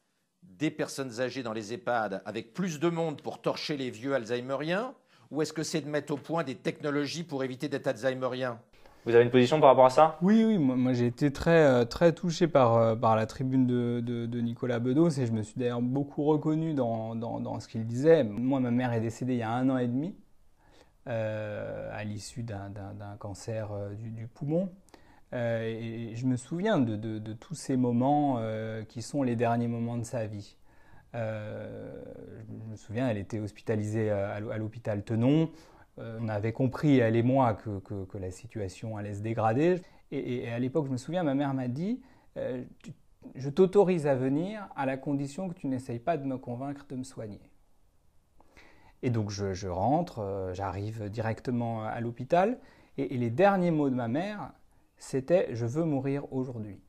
des 0.58 0.72
personnes 0.72 1.20
âgées 1.20 1.44
dans 1.44 1.54
les 1.54 1.74
EHPAD 1.74 2.22
avec 2.26 2.54
plus 2.54 2.80
de 2.80 2.90
monde 2.90 3.22
pour 3.22 3.42
torcher 3.42 3.78
les 3.78 3.90
vieux 3.90 4.14
Alzheimeriens 4.14 4.94
Ou 5.32 5.42
est-ce 5.42 5.54
que 5.54 5.64
c'est 5.64 5.82
de 5.82 5.90
mettre 5.90 6.14
au 6.14 6.18
point 6.18 6.44
des 6.44 6.56
technologies 6.56 7.24
pour 7.24 7.44
éviter 7.44 7.68
d'être 7.68 7.88
Alzheimeriens? 7.88 8.60
Vous 9.06 9.14
avez 9.14 9.26
une 9.26 9.32
position 9.32 9.60
par 9.60 9.70
rapport 9.70 9.86
à 9.86 9.90
ça? 9.90 10.18
Oui, 10.22 10.46
oui, 10.46 10.58
moi, 10.58 10.94
j'ai 10.94 11.08
été 11.08 11.34
très, 11.34 11.66
euh, 11.66 11.84
très 11.84 12.14
touché 12.14 12.48
par, 12.48 12.76
euh, 12.76 12.96
par 12.96 13.18
la 13.18 13.26
tribune 13.26 13.68
de, 13.68 14.00
de, 14.00 14.40
Nicolas 14.40 14.80
Bedos 14.80 15.10
et 15.10 15.26
je 15.26 15.34
me 15.34 15.42
suis 15.42 15.60
d'ailleurs 15.60 15.82
beaucoup 15.82 16.24
reconnu 16.24 16.74
dans, 16.74 17.14
dans, 17.16 17.42
dans 17.42 17.60
ce 17.60 17.68
qu'il 17.68 17.86
disait. 17.86 18.24
Moi, 18.24 18.62
ma 18.62 18.72
mère 18.72 18.94
est 18.94 19.02
décédée 19.02 19.34
il 19.34 19.40
y 19.40 19.44
a 19.44 19.52
un 19.52 19.70
an 19.70 19.78
et 19.78 19.88
demi 19.88 20.16
euh, 21.08 21.90
à 21.92 22.06
l'issue 22.06 22.44
d'un 22.44 22.72
cancer 23.20 23.72
du, 23.98 24.10
du, 24.10 24.28
poumon. 24.28 24.70
Euh, 25.34 25.64
et 26.12 26.16
je 26.16 26.26
me 26.28 26.36
souviens 26.36 26.80
de, 26.80 27.34
tous 27.34 27.56
ces 27.56 27.76
moments 27.76 28.38
euh, 28.38 28.84
qui 28.84 29.02
sont 29.02 29.24
les 29.24 29.36
derniers 29.36 29.68
moments 29.68 29.98
de 29.98 30.04
sa 30.04 30.28
vie. 30.28 30.58
Euh, 31.16 32.04
je 32.48 32.72
me 32.72 32.76
souviens, 32.76 33.08
elle 33.10 33.18
était 33.18 33.40
hospitalisée 33.40 34.10
à, 34.10 34.40
l'hôpital 34.40 35.04
Tenon. 35.04 35.50
on 35.98 36.28
avait 36.30 36.54
compris, 36.54 37.00
elle 37.00 37.16
et 37.16 37.24
moi, 37.24 37.54
que, 37.54 38.18
la 38.18 38.32
situation 38.32 38.98
allait 38.98 39.16
se 39.16 39.22
dégrader. 39.22 39.82
Et, 40.12 40.50
à 40.52 40.60
l'époque, 40.60 40.86
je 40.86 40.92
me 40.92 40.98
souviens, 40.98 41.24
ma 41.24 41.34
mère 41.34 41.54
m'a 41.54 41.68
dit 41.68 42.02
Je 43.36 43.50
t'autorise 43.50 44.06
à 44.06 44.16
venir 44.16 44.68
à 44.76 44.86
la 44.86 44.98
condition 44.98 45.50
que 45.50 45.56
tu 45.56 45.68
n'essayes 45.68 46.00
pas 46.00 46.18
de 46.18 46.26
me 46.26 46.38
convaincre 46.38 46.86
de 46.90 46.96
me 46.96 47.04
soigner. 47.04 47.42
Et 49.06 49.10
donc 49.10 49.32
je, 49.32 49.68
rentre, 49.68 50.52
j'arrive 50.54 51.10
directement 51.10 51.84
à 51.84 52.00
l'hôpital. 52.02 52.60
et, 52.98 53.18
les 53.18 53.30
derniers 53.30 53.72
mots 53.72 53.90
de 53.90 53.96
ma 53.96 54.08
mère, 54.08 54.52
c'était 54.98 55.54
je 55.54 55.66
veux 55.66 55.84
mourir 55.84 56.32
aujourd'hui. 56.32 56.82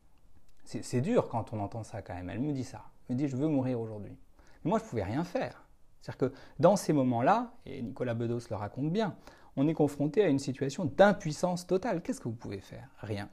C'est 0.64 1.02
dur 1.02 1.28
quand 1.28 1.52
on 1.52 1.60
entend 1.60 1.82
ça 1.82 2.00
quand 2.00 2.14
même. 2.14 2.30
Elle 2.30 2.40
me 2.40 2.52
dit 2.52 2.64
ça. 2.64 2.84
Elle 3.08 3.16
me 3.16 3.18
dit 3.18 3.28
je 3.28 3.36
veux 3.36 3.48
mourir 3.48 3.80
aujourd'hui. 3.80 4.16
Mais 4.64 4.70
moi 4.70 4.78
je 4.78 4.84
ne 4.84 4.88
pouvais 4.88 5.04
rien 5.04 5.24
faire. 5.24 5.66
C'est-à-dire 6.00 6.30
que 6.30 6.34
dans 6.58 6.76
ces 6.76 6.92
moments-là, 6.92 7.54
et 7.66 7.82
Nicolas 7.82 8.14
Bedos 8.14 8.40
le 8.50 8.56
raconte 8.56 8.90
bien, 8.90 9.16
on 9.56 9.68
est 9.68 9.74
confronté 9.74 10.22
à 10.22 10.28
une 10.28 10.38
situation 10.38 10.84
d'impuissance 10.84 11.66
totale. 11.66 12.02
Qu'est-ce 12.02 12.20
que 12.20 12.28
vous 12.28 12.34
pouvez 12.34 12.60
faire? 12.60 12.88
Rien. 12.98 13.28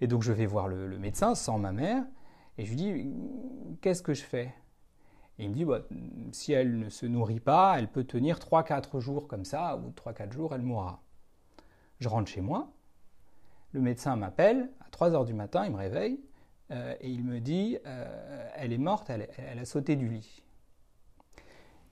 Et 0.00 0.06
donc 0.06 0.22
je 0.22 0.32
vais 0.32 0.46
voir 0.46 0.68
le, 0.68 0.98
médecin 0.98 1.34
sans 1.34 1.58
ma 1.58 1.72
mère 1.72 2.04
et 2.58 2.64
je 2.64 2.70
lui 2.70 2.76
dis 2.76 3.12
qu'est-ce 3.80 4.02
que 4.02 4.14
je 4.14 4.22
fais? 4.22 4.54
Et 5.38 5.44
il 5.44 5.50
me 5.50 5.54
dit, 5.54 5.64
bah, 5.64 5.82
si 6.32 6.52
elle 6.52 6.78
ne 6.78 6.88
se 6.88 7.04
nourrit 7.04 7.40
pas, 7.40 7.78
elle 7.78 7.88
peut 7.88 8.04
tenir 8.04 8.38
3-4 8.38 9.00
jours 9.00 9.28
comme 9.28 9.44
ça, 9.44 9.76
ou 9.76 9.90
3-4 9.90 10.32
jours, 10.32 10.54
elle 10.54 10.62
mourra. 10.62 11.02
Je 12.00 12.08
rentre 12.08 12.30
chez 12.30 12.40
moi, 12.40 12.72
le 13.72 13.80
médecin 13.80 14.16
m'appelle 14.16 14.70
à 14.80 14.90
3 14.90 15.14
heures 15.14 15.24
du 15.24 15.34
matin, 15.34 15.64
il 15.66 15.72
me 15.72 15.78
réveille 15.78 16.20
euh, 16.70 16.94
et 17.00 17.10
il 17.10 17.24
me 17.24 17.40
dit 17.40 17.78
euh, 17.86 18.50
Elle 18.56 18.72
est 18.72 18.78
morte, 18.78 19.10
elle, 19.10 19.28
a 19.58 19.64
sauté 19.64 19.96
du 19.96 20.08
lit. 20.08 20.42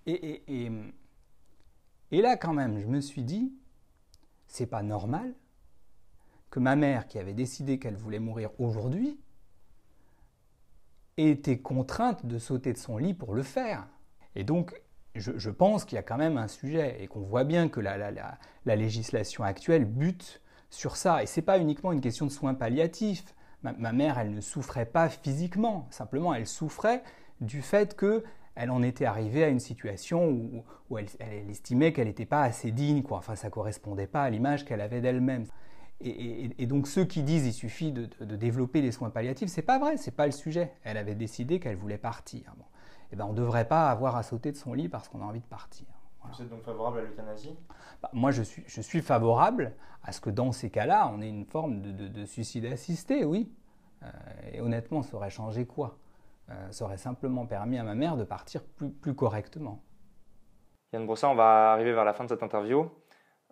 Et, 0.07 0.71
là, 2.11 2.37
quand 2.37 2.53
même, 2.53 2.79
je 2.81 2.87
me 2.87 3.01
suis 3.01 3.23
dit 3.23 3.53
C'est 4.47 4.67
pas 4.67 4.83
normal 4.83 5.35
que 6.51 6.61
ma 6.61 6.77
mère, 6.77 7.09
qui 7.09 7.19
avait 7.19 7.35
décidé 7.35 7.79
qu'elle 7.79 7.97
voulait 7.97 8.21
mourir 8.21 8.51
aujourd'hui, 8.61 9.19
ait 11.17 11.31
été 11.31 11.61
contrainte 11.61 12.27
de 12.27 12.39
sauter 12.39 12.73
de 12.73 12.79
son 12.79 12.97
lit 12.97 13.15
pour 13.15 13.35
le 13.35 13.43
faire. 13.43 13.89
Et 14.37 14.45
donc, 14.45 14.81
je, 15.15 15.51
pense 15.51 15.85
qu'il 15.85 15.97
y 15.97 15.99
a 15.99 16.03
quand 16.03 16.17
même 16.17 16.39
un 16.39 16.49
sujet 16.49 17.03
et 17.03 17.07
qu'on 17.07 17.21
voit 17.21 17.45
bien 17.45 17.69
que 17.69 17.81
la 17.81 18.77
législation 18.77 19.45
actuelle 19.45 19.85
bute 19.85 20.41
sur 20.75 20.97
ça. 20.97 21.23
Et 21.23 21.27
ce 21.27 21.41
n'est 21.41 21.45
pas 21.45 21.59
uniquement 21.59 21.93
une 21.93 22.01
question 22.01 22.27
de 22.27 22.31
soins 22.31 22.55
palliatifs. 22.55 23.35
Ma, 23.63 23.93
mère, 23.93 24.19
elle 24.19 24.35
ne 24.35 24.43
souffrait 24.43 24.85
pas 24.85 25.09
physiquement, 25.09 25.87
simplement 25.91 26.35
elle 26.35 26.47
souffrait 26.47 27.03
du 27.41 27.63
fait 27.63 27.99
qu'elle 27.99 28.71
en 28.71 28.83
était 28.83 29.07
arrivée 29.07 29.43
à 29.43 29.49
une 29.49 29.61
situation 29.61 30.29
où, 30.91 30.99
elle, 30.99 31.09
estimait 31.49 31.95
qu'elle 31.95 32.09
n'était 32.09 32.27
pas 32.27 32.43
assez 32.43 32.73
digne, 32.73 33.03
quoi. 33.03 33.17
Enfin, 33.17 33.37
ça 33.37 33.49
correspondait 33.49 34.07
pas 34.07 34.23
à 34.23 34.29
l'image 34.29 34.67
qu'elle 34.67 34.83
avait 34.83 35.01
d'elle-même. 35.01 35.47
Et, 36.03 36.67
donc 36.67 36.87
ceux 36.87 37.07
qui 37.07 37.23
disent 37.23 37.45
qu'il 37.45 37.55
suffit 37.55 37.91
de, 37.91 38.37
développer 38.37 38.83
les 38.83 38.93
soins 38.93 39.09
palliatifs, 39.09 39.49
c'est 39.49 39.63
pas 39.63 39.79
vrai, 39.79 39.97
c'est 39.97 40.15
pas 40.15 40.27
le 40.27 40.33
sujet. 40.33 40.73
Elle 40.83 40.99
avait 40.99 41.15
décidé 41.15 41.59
qu'elle 41.59 41.77
voulait 41.77 41.97
partir. 41.97 42.41
Et 42.41 43.15
eh 43.15 43.17
ben, 43.17 43.25
on 43.25 43.33
ne 43.33 43.37
devrait 43.37 43.67
pas 43.67 43.91
avoir 43.91 44.17
à 44.17 44.23
sauter 44.23 44.53
de 44.53 44.57
son 44.57 44.75
lit 44.75 44.91
parce 44.91 45.09
qu'on 45.09 45.23
a 45.23 45.25
envie 45.25 45.41
de 45.41 45.47
partir. 45.47 45.87
Vous 46.33 46.43
êtes 46.43 46.49
donc 46.49 46.63
favorable 46.63 46.99
à 46.99 47.03
l'euthanasie? 47.03 47.57
Bah, 48.03 48.11
Moi, 48.13 48.31
je 48.31 48.43
suis, 48.43 48.65
je 48.67 48.81
suis 48.81 49.03
favorable 49.03 49.73
à 50.03 50.13
ce 50.13 50.21
que 50.21 50.31
dans 50.31 50.53
ces 50.53 50.71
cas-là, 50.71 51.11
on 51.13 51.21
ait 51.21 51.29
une 51.29 51.45
forme 51.45 51.81
de, 51.81 52.25
suicide 52.25 52.67
assisté, 52.67 53.25
oui. 53.25 53.51
Euh, 54.03 54.07
et 54.53 54.61
honnêtement, 54.61 55.03
ça 55.03 55.17
aurait 55.17 55.31
changé 55.31 55.67
quoi? 55.67 55.99
Euh, 56.51 56.71
Ça 56.71 56.85
aurait 56.85 56.99
simplement 56.99 57.47
permis 57.47 57.79
à 57.79 57.83
ma 57.83 57.95
mère 57.95 58.17
de 58.17 58.25
partir 58.25 58.63
plus, 58.63 58.91
plus 58.91 59.15
correctement. 59.15 59.83
Yann 60.93 61.07
Brossard, 61.07 61.33
on 61.33 61.35
va 61.35 61.73
arriver 61.73 61.93
vers 61.93 62.05
la 62.05 62.13
fin 62.13 62.25
de 62.25 62.29
cette 62.29 62.43
interview. 62.43 62.91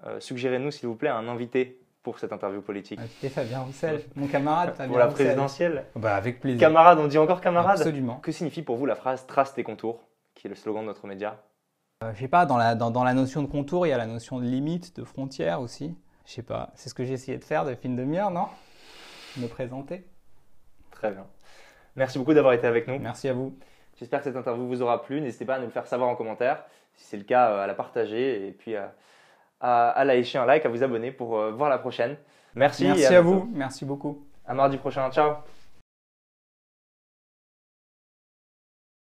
Euh, 0.04 0.20
suggérez-nous, 0.20 0.70
s'il 0.70 0.88
vous 0.88 0.96
plaît, 0.96 1.08
un 1.08 1.28
invité 1.28 1.80
pour 2.02 2.18
cette 2.18 2.32
interview 2.32 2.60
politique. 2.60 3.00
C'était 3.00 3.28
Fabien 3.28 3.60
Roussel, 3.60 4.02
mon 4.16 4.26
camarade 4.26 4.74
Fabien 4.74 4.88
Pour 4.88 4.98
la 4.98 5.06
présidentielle 5.06 5.86
bah, 5.94 6.16
Avec 6.16 6.40
plaisir. 6.40 6.60
Camarade, 6.60 6.98
on 6.98 7.06
dit 7.06 7.18
encore 7.18 7.40
camarade? 7.40 7.78
Absolument. 7.78 8.16
Que 8.16 8.32
signifie 8.32 8.62
pour 8.62 8.76
vous 8.76 8.86
la 8.86 8.96
phrase 8.96 9.26
Trace 9.26 9.54
tes 9.54 9.62
contours, 9.62 10.04
qui 10.34 10.48
est 10.48 10.50
le 10.50 10.56
slogan 10.56 10.82
de 10.82 10.88
notre 10.88 11.06
média? 11.06 11.40
Je 12.14 12.20
sais 12.20 12.28
pas, 12.28 12.46
dans 12.46 12.56
la, 12.56 12.74
dans, 12.74 13.04
la 13.04 13.14
notion 13.14 13.42
de 13.42 13.46
contour, 13.46 13.86
il 13.86 13.90
y 13.90 13.92
a 13.92 13.98
la 13.98 14.06
notion 14.06 14.38
de 14.38 14.44
limite, 14.44 14.96
de 14.96 15.04
frontière 15.04 15.60
aussi. 15.60 15.96
Je 16.26 16.32
sais 16.32 16.42
pas, 16.42 16.70
c'est 16.74 16.88
ce 16.88 16.94
que 16.94 17.04
j'ai 17.04 17.14
essayé 17.14 17.38
de 17.38 17.44
faire 17.44 17.64
depuis 17.64 17.88
une 17.88 17.96
demi-heure, 17.96 18.30
non? 18.30 18.46
Me 19.36 19.46
présenter. 19.46 20.06
Très 20.90 21.10
bien. 21.10 21.26
Merci 21.96 22.18
beaucoup 22.18 22.34
d'avoir 22.34 22.54
été 22.54 22.66
avec 22.66 22.86
nous. 22.86 22.98
Merci 22.98 23.28
à 23.28 23.32
vous. 23.32 23.56
J'espère 23.98 24.20
que 24.20 24.24
cette 24.24 24.36
interview 24.36 24.66
vous 24.66 24.82
aura 24.82 25.02
plu. 25.02 25.20
N'hésitez 25.20 25.44
pas 25.44 25.56
à 25.56 25.58
nous 25.58 25.66
le 25.66 25.70
faire 25.70 25.86
savoir 25.86 26.08
en 26.08 26.16
commentaire. 26.16 26.64
Si 26.94 27.06
c'est 27.06 27.16
le 27.16 27.24
cas, 27.24 27.50
euh, 27.50 27.64
à 27.64 27.66
la 27.66 27.74
partager 27.74 28.46
et 28.46 28.52
puis 28.52 28.76
à, 28.76 28.94
à, 29.60 29.90
à 29.90 30.04
lâcher 30.04 30.38
un 30.38 30.46
like, 30.46 30.64
à 30.66 30.68
vous 30.68 30.82
abonner 30.82 31.12
pour 31.12 31.38
euh, 31.38 31.50
voir 31.52 31.70
la 31.70 31.78
prochaine. 31.78 32.16
Merci. 32.54 32.84
Merci 32.84 33.14
à, 33.14 33.20
vous. 33.20 33.50
Merci 33.52 33.84
beaucoup. 33.84 34.26
À 34.46 34.54
mardi 34.54 34.76
prochain. 34.76 35.10
Ciao 35.10 35.36